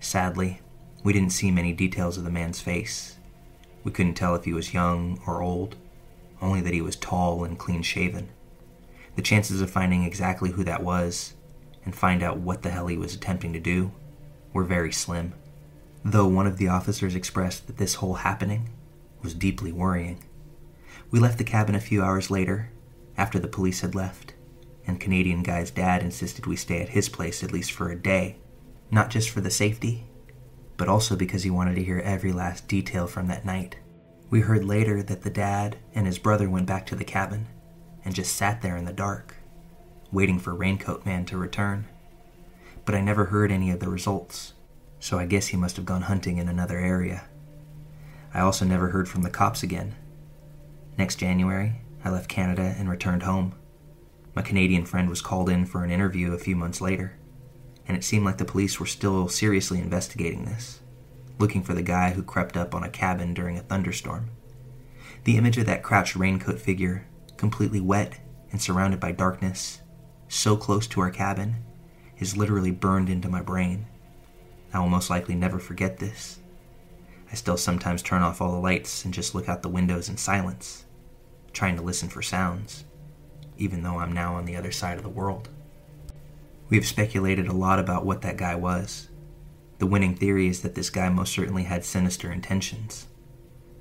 Sadly, 0.00 0.62
we 1.04 1.12
didn't 1.12 1.30
see 1.30 1.52
many 1.52 1.72
details 1.72 2.18
of 2.18 2.24
the 2.24 2.30
man's 2.32 2.60
face. 2.60 3.18
We 3.84 3.92
couldn't 3.92 4.14
tell 4.14 4.34
if 4.34 4.46
he 4.46 4.52
was 4.52 4.74
young 4.74 5.20
or 5.28 5.42
old 5.42 5.76
only 6.42 6.60
that 6.62 6.74
he 6.74 6.80
was 6.80 6.96
tall 6.96 7.44
and 7.44 7.56
clean 7.56 7.82
shaven. 7.82 8.30
The 9.14 9.22
chances 9.22 9.60
of 9.60 9.70
finding 9.70 10.02
exactly 10.02 10.50
who 10.50 10.64
that 10.64 10.82
was 10.82 11.34
and 11.84 11.94
find 11.94 12.20
out 12.20 12.38
what 12.38 12.62
the 12.62 12.70
hell 12.70 12.88
he 12.88 12.98
was 12.98 13.14
attempting 13.14 13.52
to 13.52 13.60
do 13.60 13.92
were 14.52 14.64
very 14.64 14.90
slim, 14.90 15.34
though 16.04 16.26
one 16.26 16.48
of 16.48 16.58
the 16.58 16.66
officers 16.66 17.14
expressed 17.14 17.68
that 17.68 17.76
this 17.76 17.94
whole 17.94 18.14
happening 18.14 18.70
was 19.22 19.34
deeply 19.34 19.70
worrying. 19.70 20.24
We 21.10 21.20
left 21.20 21.38
the 21.38 21.44
cabin 21.44 21.74
a 21.74 21.80
few 21.80 22.02
hours 22.02 22.30
later, 22.30 22.70
after 23.16 23.38
the 23.38 23.48
police 23.48 23.80
had 23.80 23.94
left, 23.94 24.34
and 24.86 25.00
Canadian 25.00 25.42
Guy's 25.42 25.70
dad 25.70 26.02
insisted 26.02 26.46
we 26.46 26.56
stay 26.56 26.82
at 26.82 26.90
his 26.90 27.08
place 27.08 27.42
at 27.42 27.52
least 27.52 27.72
for 27.72 27.90
a 27.90 27.96
day, 27.96 28.36
not 28.90 29.10
just 29.10 29.30
for 29.30 29.40
the 29.40 29.50
safety, 29.50 30.04
but 30.76 30.88
also 30.88 31.16
because 31.16 31.42
he 31.42 31.50
wanted 31.50 31.76
to 31.76 31.84
hear 31.84 32.00
every 32.00 32.32
last 32.32 32.68
detail 32.68 33.06
from 33.06 33.28
that 33.28 33.44
night. 33.44 33.76
We 34.30 34.40
heard 34.40 34.64
later 34.64 35.02
that 35.04 35.22
the 35.22 35.30
dad 35.30 35.78
and 35.94 36.06
his 36.06 36.18
brother 36.18 36.50
went 36.50 36.66
back 36.66 36.86
to 36.86 36.96
the 36.96 37.04
cabin 37.04 37.46
and 38.04 38.14
just 38.14 38.34
sat 38.36 38.60
there 38.60 38.76
in 38.76 38.84
the 38.84 38.92
dark, 38.92 39.36
waiting 40.10 40.38
for 40.38 40.54
Raincoat 40.54 41.06
Man 41.06 41.24
to 41.26 41.38
return. 41.38 41.86
But 42.84 42.94
I 42.94 43.00
never 43.00 43.26
heard 43.26 43.50
any 43.52 43.70
of 43.70 43.80
the 43.80 43.88
results, 43.88 44.54
so 45.00 45.18
I 45.18 45.26
guess 45.26 45.48
he 45.48 45.56
must 45.56 45.76
have 45.76 45.86
gone 45.86 46.02
hunting 46.02 46.38
in 46.38 46.48
another 46.48 46.78
area. 46.78 47.24
I 48.34 48.40
also 48.40 48.64
never 48.64 48.88
heard 48.88 49.08
from 49.08 49.22
the 49.22 49.30
cops 49.30 49.62
again. 49.62 49.94
Next 50.98 51.16
January, 51.16 51.80
I 52.04 52.10
left 52.10 52.28
Canada 52.28 52.74
and 52.78 52.88
returned 52.88 53.22
home. 53.22 53.54
My 54.34 54.42
Canadian 54.42 54.86
friend 54.86 55.08
was 55.08 55.20
called 55.20 55.48
in 55.48 55.66
for 55.66 55.84
an 55.84 55.90
interview 55.90 56.32
a 56.32 56.38
few 56.38 56.56
months 56.56 56.80
later, 56.80 57.18
and 57.86 57.96
it 57.96 58.04
seemed 58.04 58.24
like 58.24 58.38
the 58.38 58.44
police 58.44 58.80
were 58.80 58.86
still 58.86 59.28
seriously 59.28 59.78
investigating 59.78 60.44
this 60.44 60.80
looking 61.38 61.62
for 61.62 61.74
the 61.74 61.82
guy 61.82 62.10
who 62.10 62.22
crept 62.22 62.56
up 62.56 62.74
on 62.74 62.82
a 62.82 62.88
cabin 62.88 63.34
during 63.34 63.58
a 63.58 63.62
thunderstorm. 63.62 64.30
The 65.24 65.36
image 65.36 65.58
of 65.58 65.66
that 65.66 65.82
crouched 65.82 66.16
raincoat 66.16 66.58
figure, 66.58 67.06
completely 67.36 67.80
wet 67.80 68.18
and 68.52 68.62
surrounded 68.62 69.00
by 69.00 69.12
darkness, 69.12 69.80
so 70.28 70.56
close 70.56 70.86
to 70.88 71.00
our 71.00 71.10
cabin, 71.10 71.56
is 72.18 72.36
literally 72.36 72.70
burned 72.70 73.10
into 73.10 73.28
my 73.28 73.42
brain. 73.42 73.86
I 74.72 74.78
will 74.78 74.88
most 74.88 75.10
likely 75.10 75.34
never 75.34 75.58
forget 75.58 75.98
this. 75.98 76.38
I 77.30 77.34
still 77.34 77.56
sometimes 77.56 78.02
turn 78.02 78.22
off 78.22 78.40
all 78.40 78.52
the 78.52 78.58
lights 78.58 79.04
and 79.04 79.12
just 79.12 79.34
look 79.34 79.48
out 79.48 79.62
the 79.62 79.68
windows 79.68 80.08
in 80.08 80.16
silence, 80.16 80.85
trying 81.56 81.76
to 81.76 81.82
listen 81.82 82.08
for 82.08 82.22
sounds, 82.22 82.84
even 83.56 83.82
though 83.82 83.98
I'm 83.98 84.12
now 84.12 84.34
on 84.34 84.44
the 84.44 84.56
other 84.56 84.70
side 84.70 84.98
of 84.98 85.02
the 85.02 85.08
world. 85.08 85.48
We 86.68 86.76
have 86.76 86.86
speculated 86.86 87.48
a 87.48 87.52
lot 87.52 87.78
about 87.78 88.04
what 88.04 88.22
that 88.22 88.36
guy 88.36 88.54
was, 88.54 89.08
the 89.78 89.86
winning 89.86 90.14
theory 90.14 90.48
is 90.48 90.62
that 90.62 90.74
this 90.74 90.90
guy 90.90 91.08
most 91.08 91.32
certainly 91.32 91.64
had 91.64 91.84
sinister 91.84 92.32
intentions. 92.32 93.06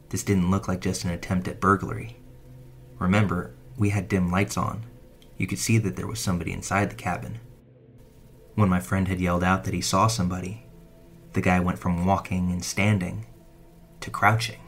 This 0.10 0.24
didn't 0.24 0.51
look 0.51 0.67
like 0.67 0.82
just 0.82 1.03
an 1.03 1.12
attempt 1.12 1.48
at 1.48 1.62
burglary. 1.62 2.17
Remember, 3.00 3.53
we 3.77 3.89
had 3.89 4.08
dim 4.08 4.29
lights 4.29 4.58
on. 4.58 4.86
You 5.38 5.48
could 5.48 5.60
see 5.60 5.77
that 5.79 5.96
there 5.96 6.08
was 6.08 6.20
somebody 6.20 6.51
inside 6.51 6.89
the 6.89 6.96
cabin. 6.96 7.39
When 8.55 8.70
my 8.70 8.79
friend 8.79 9.08
had 9.08 9.20
yelled 9.20 9.44
out 9.44 9.65
that 9.65 9.74
he 9.74 9.82
saw 9.82 10.08
somebody, 10.08 10.65
the 11.34 11.41
guy 11.41 11.60
went 11.60 11.79
from 11.79 12.05
walking 12.05 12.51
and 12.51 12.63
standing 12.63 13.25
to 14.00 14.10
crouching 14.10 14.62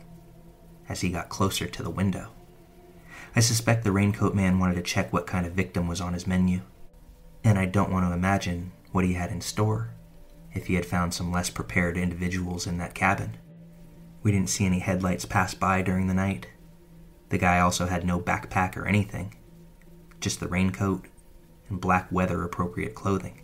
as 0.90 1.02
he 1.02 1.10
got 1.10 1.30
closer 1.30 1.68
to 1.68 1.84
the 1.84 1.90
window. 1.90 2.32
I 3.38 3.40
suspect 3.40 3.84
the 3.84 3.92
raincoat 3.92 4.34
man 4.34 4.58
wanted 4.58 4.78
to 4.78 4.82
check 4.82 5.14
what 5.14 5.28
kind 5.28 5.46
of 5.46 5.54
victim 5.54 5.88
was 5.88 6.02
on 6.02 6.14
his 6.14 6.26
menu, 6.26 6.62
and 7.44 7.60
I 7.60 7.66
don't 7.66 7.92
want 7.92 8.04
to 8.04 8.12
imagine 8.12 8.72
what 8.92 9.06
he 9.06 9.14
had 9.14 9.30
in 9.30 9.42
store 9.42 9.92
if 10.56 10.66
he 10.66 10.74
had 10.74 10.88
found 10.88 11.14
some 11.14 11.32
less 11.32 11.52
prepared 11.52 11.98
individuals 11.98 12.66
in 12.66 12.80
that 12.80 12.96
cabin. 12.96 13.38
We 14.24 14.32
didn't 14.32 14.50
see 14.50 14.66
any 14.66 14.80
headlights 14.80 15.26
pass 15.26 15.54
by 15.54 15.84
during 15.84 16.08
the 16.08 16.16
night. 16.16 16.48
The 17.30 17.38
guy 17.38 17.60
also 17.60 17.86
had 17.86 18.04
no 18.04 18.20
backpack 18.20 18.76
or 18.76 18.88
anything, 18.88 19.36
just 20.20 20.40
the 20.40 20.48
raincoat 20.48 21.06
and 21.70 21.80
black 21.80 22.12
weather 22.12 22.42
appropriate 22.44 22.96
clothing. 22.96 23.44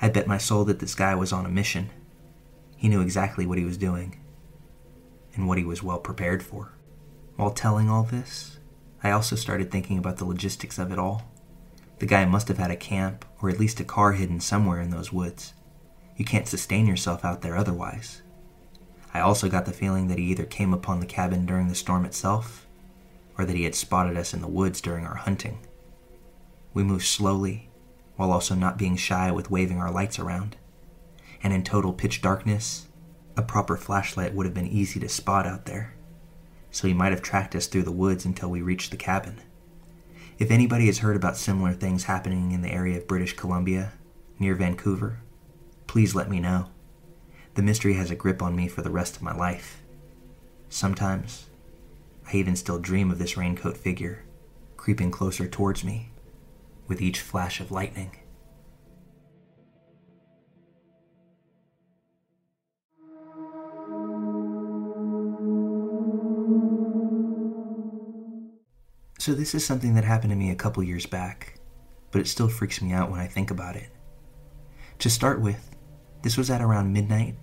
I 0.00 0.08
bet 0.08 0.28
my 0.28 0.38
soul 0.38 0.64
that 0.66 0.78
this 0.78 0.94
guy 0.94 1.16
was 1.16 1.32
on 1.32 1.44
a 1.44 1.48
mission. 1.48 1.90
He 2.76 2.88
knew 2.88 3.00
exactly 3.00 3.44
what 3.44 3.58
he 3.58 3.64
was 3.64 3.76
doing 3.76 4.20
and 5.34 5.48
what 5.48 5.58
he 5.58 5.64
was 5.64 5.82
well 5.82 5.98
prepared 5.98 6.44
for. 6.44 6.74
While 7.34 7.50
telling 7.50 7.90
all 7.90 8.04
this, 8.04 8.59
I 9.02 9.10
also 9.10 9.36
started 9.36 9.70
thinking 9.70 9.98
about 9.98 10.18
the 10.18 10.24
logistics 10.24 10.78
of 10.78 10.92
it 10.92 10.98
all. 10.98 11.22
The 11.98 12.06
guy 12.06 12.24
must 12.24 12.48
have 12.48 12.58
had 12.58 12.70
a 12.70 12.76
camp 12.76 13.24
or 13.40 13.50
at 13.50 13.58
least 13.58 13.80
a 13.80 13.84
car 13.84 14.12
hidden 14.12 14.40
somewhere 14.40 14.80
in 14.80 14.90
those 14.90 15.12
woods. 15.12 15.54
You 16.16 16.24
can't 16.24 16.48
sustain 16.48 16.86
yourself 16.86 17.24
out 17.24 17.42
there 17.42 17.56
otherwise. 17.56 18.22
I 19.12 19.20
also 19.20 19.48
got 19.48 19.64
the 19.66 19.72
feeling 19.72 20.08
that 20.08 20.18
he 20.18 20.24
either 20.24 20.44
came 20.44 20.72
upon 20.72 21.00
the 21.00 21.06
cabin 21.06 21.46
during 21.46 21.68
the 21.68 21.74
storm 21.74 22.04
itself, 22.04 22.66
or 23.36 23.44
that 23.44 23.56
he 23.56 23.64
had 23.64 23.74
spotted 23.74 24.16
us 24.16 24.34
in 24.34 24.40
the 24.40 24.48
woods 24.48 24.80
during 24.80 25.06
our 25.06 25.16
hunting. 25.16 25.58
We 26.74 26.84
moved 26.84 27.06
slowly, 27.06 27.70
while 28.16 28.30
also 28.30 28.54
not 28.54 28.78
being 28.78 28.96
shy 28.96 29.30
with 29.32 29.50
waving 29.50 29.78
our 29.78 29.90
lights 29.90 30.18
around. 30.18 30.56
And 31.42 31.52
in 31.52 31.64
total 31.64 31.92
pitch 31.92 32.20
darkness, 32.20 32.86
a 33.36 33.42
proper 33.42 33.76
flashlight 33.76 34.34
would 34.34 34.46
have 34.46 34.54
been 34.54 34.66
easy 34.66 35.00
to 35.00 35.08
spot 35.08 35.46
out 35.46 35.64
there, 35.64 35.94
so 36.70 36.86
he 36.86 36.94
might 36.94 37.12
have 37.12 37.22
tracked 37.22 37.54
us 37.54 37.66
through 37.66 37.82
the 37.82 37.92
woods 37.92 38.24
until 38.24 38.50
we 38.50 38.62
reached 38.62 38.90
the 38.90 38.96
cabin. 38.96 39.40
If 40.38 40.50
anybody 40.50 40.86
has 40.86 40.98
heard 40.98 41.16
about 41.16 41.36
similar 41.36 41.72
things 41.72 42.04
happening 42.04 42.52
in 42.52 42.62
the 42.62 42.72
area 42.72 42.98
of 42.98 43.06
British 43.06 43.36
Columbia, 43.36 43.92
near 44.38 44.54
Vancouver, 44.54 45.18
please 45.86 46.14
let 46.14 46.30
me 46.30 46.40
know. 46.40 46.70
The 47.54 47.62
mystery 47.62 47.94
has 47.94 48.10
a 48.10 48.16
grip 48.16 48.40
on 48.42 48.56
me 48.56 48.68
for 48.68 48.82
the 48.82 48.90
rest 48.90 49.16
of 49.16 49.22
my 49.22 49.34
life. 49.34 49.82
Sometimes, 50.68 51.46
I 52.32 52.36
even 52.36 52.56
still 52.56 52.78
dream 52.78 53.10
of 53.10 53.18
this 53.18 53.36
raincoat 53.36 53.76
figure 53.76 54.24
creeping 54.76 55.10
closer 55.10 55.46
towards 55.46 55.84
me 55.84 56.10
with 56.88 57.02
each 57.02 57.20
flash 57.20 57.60
of 57.60 57.70
lightning. 57.70 58.16
So, 69.20 69.34
this 69.34 69.54
is 69.54 69.66
something 69.66 69.92
that 69.96 70.04
happened 70.04 70.30
to 70.30 70.36
me 70.36 70.50
a 70.50 70.54
couple 70.54 70.82
years 70.82 71.04
back, 71.04 71.60
but 72.10 72.22
it 72.22 72.26
still 72.26 72.48
freaks 72.48 72.80
me 72.80 72.92
out 72.92 73.10
when 73.10 73.20
I 73.20 73.26
think 73.26 73.50
about 73.50 73.76
it. 73.76 73.90
To 75.00 75.10
start 75.10 75.42
with, 75.42 75.76
this 76.22 76.38
was 76.38 76.48
at 76.48 76.62
around 76.62 76.94
midnight, 76.94 77.34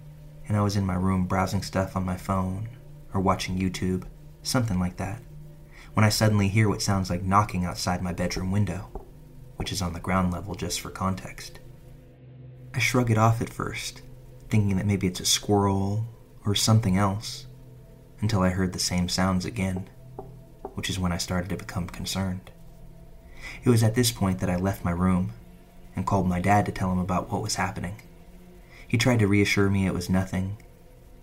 and 0.47 0.57
I 0.57 0.61
was 0.61 0.75
in 0.75 0.87
my 0.87 0.95
room 0.95 1.27
browsing 1.27 1.61
stuff 1.61 1.95
on 1.95 2.03
my 2.03 2.17
phone 2.17 2.67
or 3.13 3.21
watching 3.21 3.59
YouTube, 3.59 4.05
something 4.41 4.79
like 4.79 4.97
that, 4.97 5.21
when 5.93 6.03
I 6.03 6.09
suddenly 6.09 6.47
hear 6.47 6.67
what 6.67 6.81
sounds 6.81 7.11
like 7.11 7.21
knocking 7.21 7.63
outside 7.63 8.01
my 8.01 8.11
bedroom 8.11 8.51
window, 8.51 9.05
which 9.57 9.71
is 9.71 9.79
on 9.79 9.93
the 9.93 9.99
ground 9.99 10.33
level 10.33 10.55
just 10.55 10.81
for 10.81 10.89
context. 10.89 11.59
I 12.73 12.79
shrug 12.79 13.11
it 13.11 13.19
off 13.19 13.39
at 13.39 13.53
first, 13.53 14.01
thinking 14.49 14.77
that 14.77 14.87
maybe 14.87 15.05
it's 15.05 15.19
a 15.19 15.25
squirrel 15.27 16.07
or 16.43 16.55
something 16.55 16.97
else, 16.97 17.45
until 18.19 18.41
I 18.41 18.49
heard 18.49 18.73
the 18.73 18.79
same 18.79 19.07
sounds 19.09 19.45
again, 19.45 19.87
which 20.77 20.91
is 20.91 20.99
when 20.99 21.11
I 21.11 21.17
started 21.17 21.49
to 21.49 21.57
become 21.57 21.87
concerned. 21.87 22.51
It 23.63 23.69
was 23.69 23.81
at 23.81 23.95
this 23.95 24.11
point 24.11 24.39
that 24.41 24.49
I 24.49 24.57
left 24.57 24.85
my 24.85 24.91
room 24.91 25.33
and 25.95 26.05
called 26.05 26.29
my 26.29 26.39
dad 26.39 26.67
to 26.67 26.71
tell 26.71 26.91
him 26.91 26.99
about 26.99 27.31
what 27.31 27.41
was 27.41 27.55
happening. 27.55 27.95
He 28.87 28.95
tried 28.95 29.17
to 29.19 29.27
reassure 29.27 29.71
me 29.71 29.87
it 29.87 29.93
was 29.95 30.07
nothing, 30.07 30.57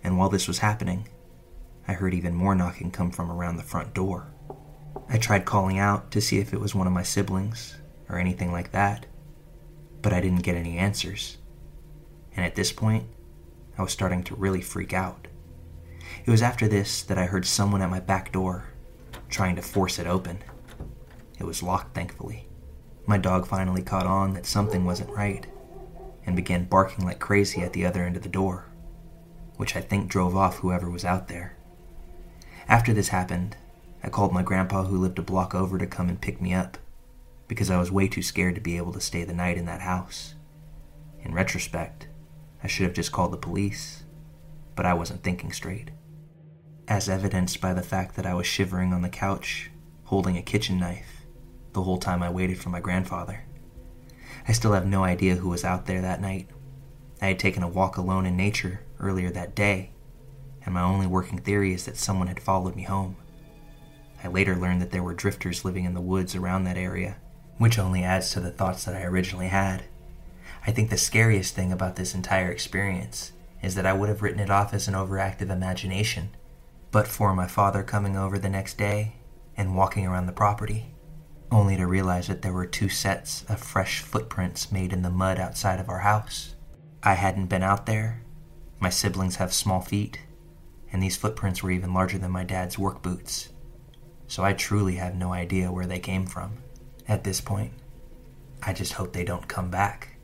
and 0.03 0.17
while 0.17 0.27
this 0.27 0.49
was 0.49 0.57
happening, 0.57 1.07
I 1.87 1.93
heard 1.93 2.13
even 2.13 2.35
more 2.35 2.53
knocking 2.53 2.91
come 2.91 3.11
from 3.11 3.31
around 3.31 3.55
the 3.55 3.63
front 3.63 3.93
door. 3.93 4.27
I 5.07 5.17
tried 5.17 5.45
calling 5.45 5.79
out 5.79 6.11
to 6.11 6.19
see 6.19 6.39
if 6.39 6.53
it 6.53 6.59
was 6.59 6.75
one 6.75 6.85
of 6.85 6.91
my 6.91 7.03
siblings 7.03 7.77
or 8.09 8.19
anything 8.19 8.51
like 8.51 8.73
that, 8.73 9.05
but 10.01 10.11
I 10.11 10.19
didn't 10.19 10.43
get 10.43 10.57
any 10.57 10.77
answers. 10.77 11.37
And 12.35 12.45
at 12.45 12.55
this 12.55 12.73
point, 12.73 13.05
I 13.77 13.83
was 13.83 13.93
starting 13.93 14.21
to 14.25 14.35
really 14.35 14.61
freak 14.61 14.91
out. 14.91 15.29
It 16.25 16.29
was 16.29 16.41
after 16.41 16.67
this 16.67 17.01
that 17.03 17.17
I 17.17 17.27
heard 17.27 17.45
someone 17.45 17.81
at 17.81 17.89
my 17.89 18.01
back 18.01 18.33
door 18.33 18.65
trying 19.35 19.57
to 19.57 19.61
force 19.61 19.99
it 19.99 20.07
open. 20.07 20.39
It 21.37 21.43
was 21.43 21.61
locked, 21.61 21.93
thankfully. 21.93 22.47
My 23.05 23.17
dog 23.17 23.45
finally 23.45 23.83
caught 23.83 24.07
on 24.07 24.33
that 24.33 24.45
something 24.45 24.85
wasn't 24.85 25.09
right 25.09 25.45
and 26.25 26.37
began 26.37 26.63
barking 26.63 27.05
like 27.05 27.19
crazy 27.19 27.61
at 27.61 27.73
the 27.73 27.85
other 27.85 28.05
end 28.05 28.15
of 28.15 28.23
the 28.23 28.29
door, 28.29 28.67
which 29.57 29.75
I 29.75 29.81
think 29.81 30.07
drove 30.07 30.37
off 30.37 30.59
whoever 30.59 30.89
was 30.89 31.03
out 31.03 31.27
there. 31.27 31.57
After 32.69 32.93
this 32.93 33.09
happened, 33.09 33.57
I 34.01 34.07
called 34.07 34.31
my 34.31 34.41
grandpa 34.41 34.83
who 34.83 34.97
lived 34.97 35.19
a 35.19 35.21
block 35.21 35.53
over 35.53 35.77
to 35.77 35.85
come 35.85 36.07
and 36.07 36.21
pick 36.21 36.41
me 36.41 36.53
up 36.53 36.77
because 37.49 37.69
I 37.69 37.77
was 37.77 37.91
way 37.91 38.07
too 38.07 38.21
scared 38.21 38.55
to 38.55 38.61
be 38.61 38.77
able 38.77 38.93
to 38.93 39.01
stay 39.01 39.25
the 39.25 39.33
night 39.33 39.57
in 39.57 39.65
that 39.65 39.81
house. 39.81 40.35
In 41.21 41.33
retrospect, 41.33 42.07
I 42.63 42.67
should 42.67 42.85
have 42.85 42.95
just 42.95 43.11
called 43.11 43.33
the 43.33 43.37
police, 43.37 44.03
but 44.77 44.85
I 44.85 44.93
wasn't 44.93 45.23
thinking 45.23 45.51
straight. 45.51 45.91
As 46.87 47.09
evidenced 47.09 47.61
by 47.61 47.73
the 47.73 47.81
fact 47.81 48.15
that 48.15 48.27
I 48.27 48.35
was 48.35 48.45
shivering 48.45 48.93
on 48.93 49.01
the 49.01 49.09
couch, 49.09 49.71
holding 50.03 50.37
a 50.37 50.43
kitchen 50.43 50.79
knife, 50.79 51.25
the 51.73 51.81
whole 51.81 51.97
time 51.97 52.21
I 52.21 52.29
waited 52.29 52.59
for 52.59 52.69
my 52.69 52.79
grandfather. 52.79 53.43
I 54.47 54.51
still 54.51 54.73
have 54.73 54.85
no 54.85 55.03
idea 55.03 55.35
who 55.35 55.49
was 55.49 55.65
out 55.65 55.87
there 55.87 56.01
that 56.01 56.21
night. 56.21 56.47
I 57.19 57.27
had 57.27 57.39
taken 57.39 57.63
a 57.63 57.67
walk 57.67 57.97
alone 57.97 58.27
in 58.27 58.37
nature 58.37 58.81
earlier 58.99 59.31
that 59.31 59.55
day, 59.55 59.93
and 60.63 60.75
my 60.75 60.83
only 60.83 61.07
working 61.07 61.39
theory 61.39 61.73
is 61.73 61.85
that 61.85 61.97
someone 61.97 62.27
had 62.27 62.39
followed 62.39 62.75
me 62.75 62.83
home. 62.83 63.15
I 64.23 64.27
later 64.27 64.55
learned 64.55 64.81
that 64.83 64.91
there 64.91 65.03
were 65.03 65.15
drifters 65.15 65.65
living 65.65 65.85
in 65.85 65.95
the 65.95 66.01
woods 66.01 66.35
around 66.35 66.65
that 66.65 66.77
area, 66.77 67.17
which 67.57 67.79
only 67.79 68.03
adds 68.03 68.29
to 68.31 68.39
the 68.39 68.51
thoughts 68.51 68.83
that 68.85 68.95
I 68.95 69.05
originally 69.05 69.47
had. 69.47 69.85
I 70.67 70.71
think 70.71 70.91
the 70.91 70.97
scariest 70.97 71.55
thing 71.55 71.71
about 71.71 71.95
this 71.95 72.13
entire 72.13 72.51
experience 72.51 73.31
is 73.63 73.73
that 73.73 73.87
I 73.87 73.93
would 73.93 74.09
have 74.09 74.21
written 74.21 74.39
it 74.39 74.51
off 74.51 74.71
as 74.71 74.87
an 74.87 74.93
overactive 74.93 75.49
imagination, 75.49 76.29
but 76.95 77.09
for 77.09 77.35
my 77.35 77.45
father 77.45 77.83
coming 77.83 78.15
over 78.15 78.39
the 78.39 78.47
next 78.47 78.77
day 78.77 79.17
and 79.57 79.75
walking 79.75 80.07
around 80.07 80.27
the 80.27 80.31
property, 80.31 80.95
only 81.51 81.75
to 81.75 81.85
realize 81.85 82.27
that 82.27 82.41
there 82.41 82.53
were 82.53 82.65
two 82.65 82.87
sets 82.87 83.43
of 83.49 83.59
fresh 83.59 83.99
footprints 83.99 84.71
made 84.71 84.93
in 84.93 85.01
the 85.01 85.09
mud 85.09 85.37
outside 85.37 85.77
of 85.81 85.89
our 85.89 85.99
house. 85.99 86.55
I 87.03 87.15
hadn't 87.15 87.47
been 87.47 87.63
out 87.63 87.85
there. 87.85 88.23
My 88.79 88.89
siblings 88.89 89.35
have 89.35 89.51
small 89.51 89.81
feet, 89.81 90.21
and 90.89 91.03
these 91.03 91.17
footprints 91.17 91.61
were 91.61 91.71
even 91.71 91.93
larger 91.93 92.17
than 92.17 92.31
my 92.31 92.45
dad's 92.45 92.79
work 92.79 93.01
boots. 93.01 93.49
So 94.27 94.45
I 94.45 94.53
truly 94.53 94.95
have 94.95 95.15
no 95.15 95.33
idea 95.33 95.73
where 95.73 95.87
they 95.87 95.99
came 95.99 96.25
from. 96.25 96.59
At 97.09 97.25
this 97.25 97.41
point, 97.41 97.73
I 98.63 98.71
just 98.71 98.93
hope 98.93 99.11
they 99.11 99.25
don't 99.25 99.49
come 99.49 99.69
back. 99.69 100.14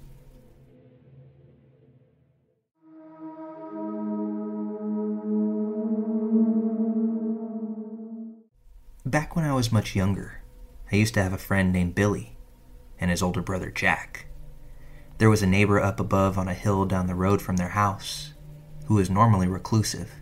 Back 9.12 9.36
when 9.36 9.44
I 9.44 9.54
was 9.54 9.74
much 9.74 9.94
younger, 9.94 10.42
I 10.90 10.96
used 10.96 11.16
to 11.16 11.22
have 11.22 11.34
a 11.34 11.38
friend 11.38 11.74
named 11.74 11.96
Billy 11.96 12.38
and 12.98 13.12
his 13.12 13.22
older 13.22 13.42
brother 13.42 13.70
Jack. 13.70 14.28
There 15.18 15.30
was 15.30 15.44
a 15.44 15.48
neighbor 15.48 15.82
up 15.82 16.00
above 16.00 16.38
on 16.38 16.48
a 16.48 16.54
hill 16.54 16.86
down 16.86 17.08
the 17.08 17.14
road 17.14 17.42
from 17.42 17.58
their 17.58 17.72
house 17.72 18.32
who 18.86 18.94
was 18.94 19.10
normally 19.10 19.50
reclusive. 19.50 20.14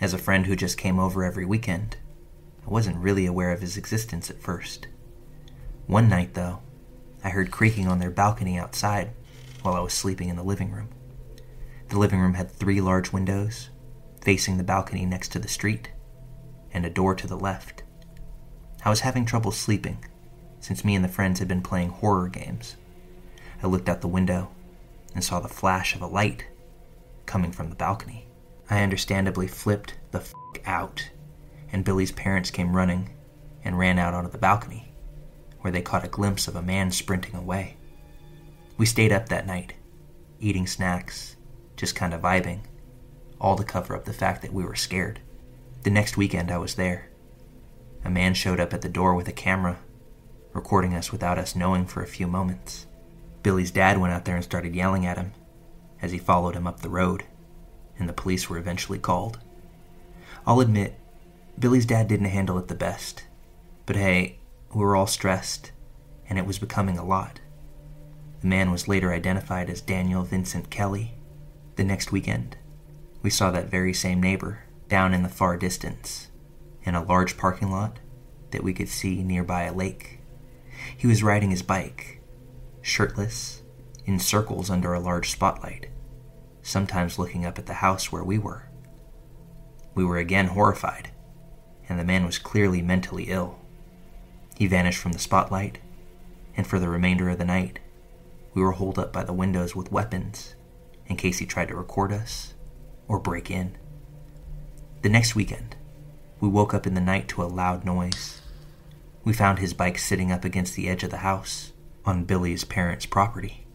As 0.00 0.14
a 0.14 0.18
friend 0.18 0.46
who 0.46 0.56
just 0.56 0.78
came 0.78 0.98
over 0.98 1.22
every 1.22 1.44
weekend, 1.44 1.98
I 2.66 2.70
wasn't 2.70 2.96
really 2.96 3.26
aware 3.26 3.52
of 3.52 3.60
his 3.60 3.76
existence 3.76 4.30
at 4.30 4.40
first. 4.40 4.86
One 5.86 6.08
night, 6.08 6.32
though, 6.32 6.62
I 7.22 7.28
heard 7.28 7.50
creaking 7.50 7.86
on 7.86 7.98
their 7.98 8.10
balcony 8.10 8.58
outside 8.58 9.10
while 9.60 9.74
I 9.74 9.80
was 9.80 9.92
sleeping 9.92 10.30
in 10.30 10.36
the 10.36 10.42
living 10.42 10.70
room. 10.70 10.88
The 11.90 11.98
living 11.98 12.20
room 12.20 12.32
had 12.32 12.50
three 12.50 12.80
large 12.80 13.12
windows 13.12 13.68
facing 14.22 14.56
the 14.56 14.64
balcony 14.64 15.04
next 15.04 15.32
to 15.32 15.38
the 15.38 15.48
street 15.48 15.90
and 16.72 16.86
a 16.86 16.90
door 16.90 17.14
to 17.14 17.26
the 17.26 17.36
left. 17.36 17.82
I 18.84 18.90
was 18.90 19.00
having 19.00 19.24
trouble 19.24 19.52
sleeping 19.52 20.04
since 20.60 20.84
me 20.84 20.94
and 20.94 21.04
the 21.04 21.08
friends 21.08 21.38
had 21.38 21.48
been 21.48 21.62
playing 21.62 21.90
horror 21.90 22.28
games. 22.28 22.76
I 23.62 23.66
looked 23.66 23.88
out 23.88 24.00
the 24.00 24.08
window 24.08 24.50
and 25.14 25.24
saw 25.24 25.40
the 25.40 25.48
flash 25.48 25.94
of 25.94 26.02
a 26.02 26.06
light 26.06 26.46
coming 27.26 27.52
from 27.52 27.68
the 27.68 27.76
balcony. 27.76 28.26
I 28.68 28.82
understandably 28.82 29.48
flipped 29.48 29.94
the 30.12 30.20
f 30.20 30.32
out, 30.64 31.10
and 31.72 31.84
Billy's 31.84 32.12
parents 32.12 32.50
came 32.50 32.76
running 32.76 33.10
and 33.64 33.78
ran 33.78 33.98
out 33.98 34.14
onto 34.14 34.30
the 34.30 34.38
balcony, 34.38 34.92
where 35.60 35.72
they 35.72 35.82
caught 35.82 36.04
a 36.04 36.08
glimpse 36.08 36.48
of 36.48 36.56
a 36.56 36.62
man 36.62 36.90
sprinting 36.90 37.34
away. 37.34 37.76
We 38.78 38.86
stayed 38.86 39.12
up 39.12 39.28
that 39.28 39.46
night, 39.46 39.74
eating 40.38 40.66
snacks, 40.66 41.36
just 41.76 41.94
kind 41.94 42.14
of 42.14 42.22
vibing, 42.22 42.60
all 43.40 43.56
to 43.56 43.64
cover 43.64 43.94
up 43.94 44.04
the 44.04 44.12
fact 44.12 44.42
that 44.42 44.52
we 44.52 44.64
were 44.64 44.76
scared. 44.76 45.20
The 45.82 45.90
next 45.90 46.16
weekend 46.16 46.50
I 46.50 46.58
was 46.58 46.76
there. 46.76 47.09
A 48.04 48.10
man 48.10 48.34
showed 48.34 48.60
up 48.60 48.72
at 48.72 48.82
the 48.82 48.88
door 48.88 49.14
with 49.14 49.28
a 49.28 49.32
camera, 49.32 49.78
recording 50.52 50.94
us 50.94 51.12
without 51.12 51.38
us 51.38 51.54
knowing 51.54 51.86
for 51.86 52.02
a 52.02 52.08
few 52.08 52.26
moments. 52.26 52.86
Billy's 53.42 53.70
dad 53.70 53.98
went 53.98 54.12
out 54.12 54.24
there 54.24 54.36
and 54.36 54.44
started 54.44 54.74
yelling 54.74 55.06
at 55.06 55.16
him 55.16 55.32
as 56.02 56.12
he 56.12 56.18
followed 56.18 56.54
him 56.54 56.66
up 56.66 56.80
the 56.80 56.88
road, 56.88 57.24
and 57.98 58.08
the 58.08 58.14
police 58.14 58.48
were 58.48 58.58
eventually 58.58 58.98
called. 58.98 59.38
I'll 60.46 60.60
admit, 60.60 60.98
Billy's 61.58 61.86
dad 61.86 62.08
didn't 62.08 62.26
handle 62.26 62.58
it 62.58 62.68
the 62.68 62.74
best, 62.74 63.24
but 63.84 63.96
hey, 63.96 64.38
we 64.74 64.80
were 64.80 64.96
all 64.96 65.06
stressed, 65.06 65.72
and 66.28 66.38
it 66.38 66.46
was 66.46 66.58
becoming 66.58 66.96
a 66.96 67.04
lot. 67.04 67.40
The 68.40 68.46
man 68.46 68.70
was 68.70 68.88
later 68.88 69.12
identified 69.12 69.68
as 69.68 69.82
Daniel 69.82 70.22
Vincent 70.22 70.70
Kelly. 70.70 71.12
The 71.76 71.84
next 71.84 72.12
weekend, 72.12 72.56
we 73.22 73.28
saw 73.28 73.50
that 73.50 73.70
very 73.70 73.92
same 73.92 74.22
neighbor 74.22 74.60
down 74.88 75.12
in 75.12 75.22
the 75.22 75.28
far 75.28 75.58
distance 75.58 76.29
in 76.84 76.94
a 76.94 77.02
large 77.02 77.36
parking 77.36 77.70
lot 77.70 77.98
that 78.50 78.64
we 78.64 78.72
could 78.72 78.88
see 78.88 79.22
nearby 79.22 79.64
a 79.64 79.72
lake. 79.72 80.20
He 80.96 81.06
was 81.06 81.22
riding 81.22 81.50
his 81.50 81.62
bike, 81.62 82.20
shirtless, 82.82 83.62
in 84.06 84.18
circles 84.18 84.70
under 84.70 84.92
a 84.92 85.00
large 85.00 85.30
spotlight, 85.30 85.88
sometimes 86.62 87.18
looking 87.18 87.44
up 87.44 87.58
at 87.58 87.66
the 87.66 87.74
house 87.74 88.10
where 88.10 88.24
we 88.24 88.38
were. 88.38 88.68
We 89.94 90.04
were 90.04 90.18
again 90.18 90.48
horrified, 90.48 91.10
and 91.88 91.98
the 91.98 92.04
man 92.04 92.24
was 92.24 92.38
clearly 92.38 92.82
mentally 92.82 93.24
ill. 93.24 93.58
He 94.56 94.66
vanished 94.66 94.98
from 94.98 95.12
the 95.12 95.18
spotlight, 95.18 95.78
and 96.56 96.66
for 96.66 96.78
the 96.78 96.88
remainder 96.88 97.28
of 97.28 97.38
the 97.38 97.44
night, 97.44 97.78
we 98.54 98.62
were 98.62 98.72
holed 98.72 98.98
up 98.98 99.12
by 99.12 99.24
the 99.24 99.32
windows 99.32 99.76
with 99.76 99.92
weapons 99.92 100.54
in 101.06 101.16
case 101.16 101.38
he 101.38 101.46
tried 101.46 101.68
to 101.68 101.76
record 101.76 102.12
us 102.12 102.54
or 103.08 103.18
break 103.18 103.50
in. 103.50 103.76
The 105.02 105.08
next 105.08 105.34
weekend, 105.34 105.76
we 106.40 106.48
woke 106.48 106.72
up 106.72 106.86
in 106.86 106.94
the 106.94 107.00
night 107.00 107.28
to 107.28 107.42
a 107.42 107.44
loud 107.44 107.84
noise. 107.84 108.40
We 109.24 109.32
found 109.32 109.58
his 109.58 109.74
bike 109.74 109.98
sitting 109.98 110.32
up 110.32 110.44
against 110.44 110.74
the 110.74 110.88
edge 110.88 111.04
of 111.04 111.10
the 111.10 111.18
house 111.18 111.72
on 112.06 112.24
Billy's 112.24 112.64
parents' 112.64 113.06
property. 113.06 113.66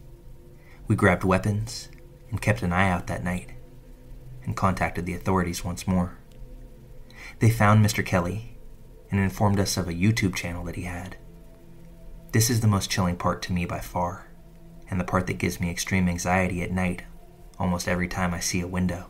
We 0.88 0.96
grabbed 0.96 1.24
weapons 1.24 1.88
and 2.30 2.42
kept 2.42 2.62
an 2.62 2.72
eye 2.72 2.90
out 2.90 3.06
that 3.06 3.24
night 3.24 3.50
and 4.44 4.56
contacted 4.56 5.06
the 5.06 5.14
authorities 5.14 5.64
once 5.64 5.86
more. 5.86 6.18
They 7.38 7.50
found 7.50 7.84
Mr. 7.84 8.04
Kelly 8.04 8.58
and 9.10 9.20
informed 9.20 9.60
us 9.60 9.76
of 9.76 9.88
a 9.88 9.94
YouTube 9.94 10.34
channel 10.34 10.64
that 10.64 10.76
he 10.76 10.82
had. 10.82 11.16
This 12.32 12.50
is 12.50 12.60
the 12.60 12.66
most 12.66 12.90
chilling 12.90 13.16
part 13.16 13.42
to 13.42 13.52
me 13.52 13.64
by 13.64 13.80
far, 13.80 14.26
and 14.90 14.98
the 14.98 15.04
part 15.04 15.26
that 15.28 15.38
gives 15.38 15.60
me 15.60 15.70
extreme 15.70 16.08
anxiety 16.08 16.62
at 16.62 16.72
night 16.72 17.02
almost 17.58 17.88
every 17.88 18.08
time 18.08 18.34
I 18.34 18.40
see 18.40 18.60
a 18.60 18.66
window. 18.66 19.06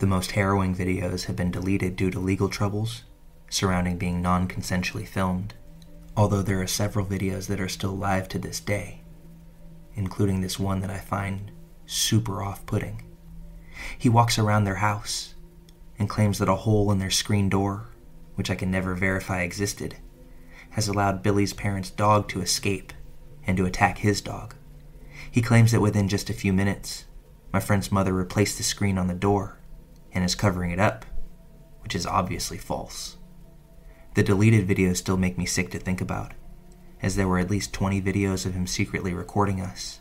The 0.00 0.06
most 0.06 0.30
harrowing 0.30 0.74
videos 0.74 1.26
have 1.26 1.36
been 1.36 1.50
deleted 1.50 1.94
due 1.94 2.10
to 2.10 2.18
legal 2.18 2.48
troubles 2.48 3.04
surrounding 3.50 3.98
being 3.98 4.22
non 4.22 4.48
consensually 4.48 5.06
filmed, 5.06 5.52
although 6.16 6.40
there 6.40 6.62
are 6.62 6.66
several 6.66 7.04
videos 7.04 7.48
that 7.48 7.60
are 7.60 7.68
still 7.68 7.94
live 7.94 8.26
to 8.30 8.38
this 8.38 8.60
day, 8.60 9.02
including 9.94 10.40
this 10.40 10.58
one 10.58 10.80
that 10.80 10.88
I 10.88 10.96
find 10.96 11.50
super 11.84 12.42
off 12.42 12.64
putting. 12.64 13.02
He 13.98 14.08
walks 14.08 14.38
around 14.38 14.64
their 14.64 14.76
house 14.76 15.34
and 15.98 16.08
claims 16.08 16.38
that 16.38 16.48
a 16.48 16.54
hole 16.54 16.90
in 16.90 16.98
their 16.98 17.10
screen 17.10 17.50
door, 17.50 17.88
which 18.36 18.50
I 18.50 18.54
can 18.54 18.70
never 18.70 18.94
verify 18.94 19.42
existed, 19.42 19.96
has 20.70 20.88
allowed 20.88 21.22
Billy's 21.22 21.52
parents' 21.52 21.90
dog 21.90 22.26
to 22.28 22.40
escape 22.40 22.94
and 23.46 23.54
to 23.58 23.66
attack 23.66 23.98
his 23.98 24.22
dog. 24.22 24.54
He 25.30 25.42
claims 25.42 25.72
that 25.72 25.82
within 25.82 26.08
just 26.08 26.30
a 26.30 26.32
few 26.32 26.54
minutes, 26.54 27.04
my 27.52 27.60
friend's 27.60 27.92
mother 27.92 28.14
replaced 28.14 28.56
the 28.56 28.64
screen 28.64 28.96
on 28.96 29.06
the 29.06 29.12
door 29.12 29.59
and 30.12 30.24
is 30.24 30.34
covering 30.34 30.70
it 30.70 30.78
up, 30.78 31.04
which 31.82 31.94
is 31.94 32.06
obviously 32.06 32.58
false. 32.58 33.16
The 34.14 34.22
deleted 34.22 34.66
videos 34.66 34.96
still 34.96 35.16
make 35.16 35.38
me 35.38 35.46
sick 35.46 35.70
to 35.70 35.78
think 35.78 36.00
about, 36.00 36.32
as 37.02 37.16
there 37.16 37.28
were 37.28 37.38
at 37.38 37.50
least 37.50 37.72
20 37.72 38.02
videos 38.02 38.44
of 38.44 38.54
him 38.54 38.66
secretly 38.66 39.14
recording 39.14 39.60
us, 39.60 40.00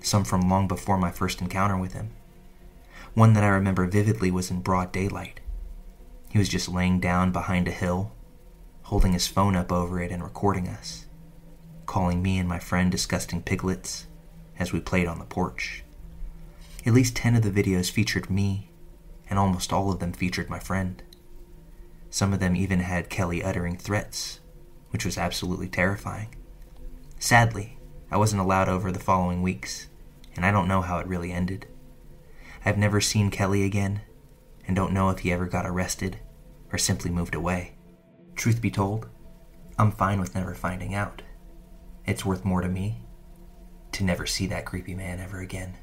some 0.00 0.24
from 0.24 0.48
long 0.48 0.68
before 0.68 0.98
my 0.98 1.10
first 1.10 1.40
encounter 1.40 1.76
with 1.76 1.92
him. 1.92 2.10
One 3.14 3.32
that 3.34 3.44
I 3.44 3.48
remember 3.48 3.86
vividly 3.86 4.30
was 4.30 4.50
in 4.50 4.60
broad 4.60 4.92
daylight. 4.92 5.40
He 6.30 6.38
was 6.38 6.48
just 6.48 6.68
laying 6.68 7.00
down 7.00 7.32
behind 7.32 7.68
a 7.68 7.72
hill, 7.72 8.12
holding 8.82 9.12
his 9.12 9.26
phone 9.26 9.56
up 9.56 9.72
over 9.72 10.00
it 10.00 10.12
and 10.12 10.22
recording 10.22 10.68
us, 10.68 11.06
calling 11.86 12.22
me 12.22 12.38
and 12.38 12.48
my 12.48 12.58
friend 12.58 12.90
disgusting 12.90 13.42
piglets 13.42 14.06
as 14.58 14.72
we 14.72 14.80
played 14.80 15.06
on 15.06 15.18
the 15.18 15.24
porch. 15.24 15.84
At 16.84 16.92
least 16.92 17.16
10 17.16 17.36
of 17.36 17.42
the 17.42 17.50
videos 17.50 17.90
featured 17.90 18.30
me 18.30 18.67
and 19.28 19.38
almost 19.38 19.72
all 19.72 19.90
of 19.92 19.98
them 19.98 20.12
featured 20.12 20.50
my 20.50 20.58
friend. 20.58 21.02
Some 22.10 22.32
of 22.32 22.40
them 22.40 22.56
even 22.56 22.80
had 22.80 23.10
Kelly 23.10 23.42
uttering 23.42 23.76
threats, 23.76 24.40
which 24.90 25.04
was 25.04 25.18
absolutely 25.18 25.68
terrifying. 25.68 26.34
Sadly, 27.18 27.78
I 28.10 28.16
wasn't 28.16 28.40
allowed 28.40 28.68
over 28.68 28.90
the 28.90 28.98
following 28.98 29.42
weeks, 29.42 29.88
and 30.34 30.46
I 30.46 30.50
don't 30.50 30.68
know 30.68 30.80
how 30.80 30.98
it 30.98 31.06
really 31.06 31.32
ended. 31.32 31.66
I've 32.64 32.78
never 32.78 33.00
seen 33.00 33.30
Kelly 33.30 33.64
again, 33.64 34.00
and 34.66 34.74
don't 34.74 34.92
know 34.92 35.10
if 35.10 35.20
he 35.20 35.32
ever 35.32 35.46
got 35.46 35.66
arrested 35.66 36.18
or 36.72 36.78
simply 36.78 37.10
moved 37.10 37.34
away. 37.34 37.74
Truth 38.36 38.62
be 38.62 38.70
told, 38.70 39.08
I'm 39.78 39.92
fine 39.92 40.20
with 40.20 40.34
never 40.34 40.54
finding 40.54 40.94
out. 40.94 41.22
It's 42.06 42.24
worth 42.24 42.44
more 42.44 42.60
to 42.60 42.68
me 42.68 43.02
to 43.92 44.04
never 44.04 44.26
see 44.26 44.46
that 44.46 44.64
creepy 44.64 44.94
man 44.94 45.20
ever 45.20 45.40
again. 45.40 45.74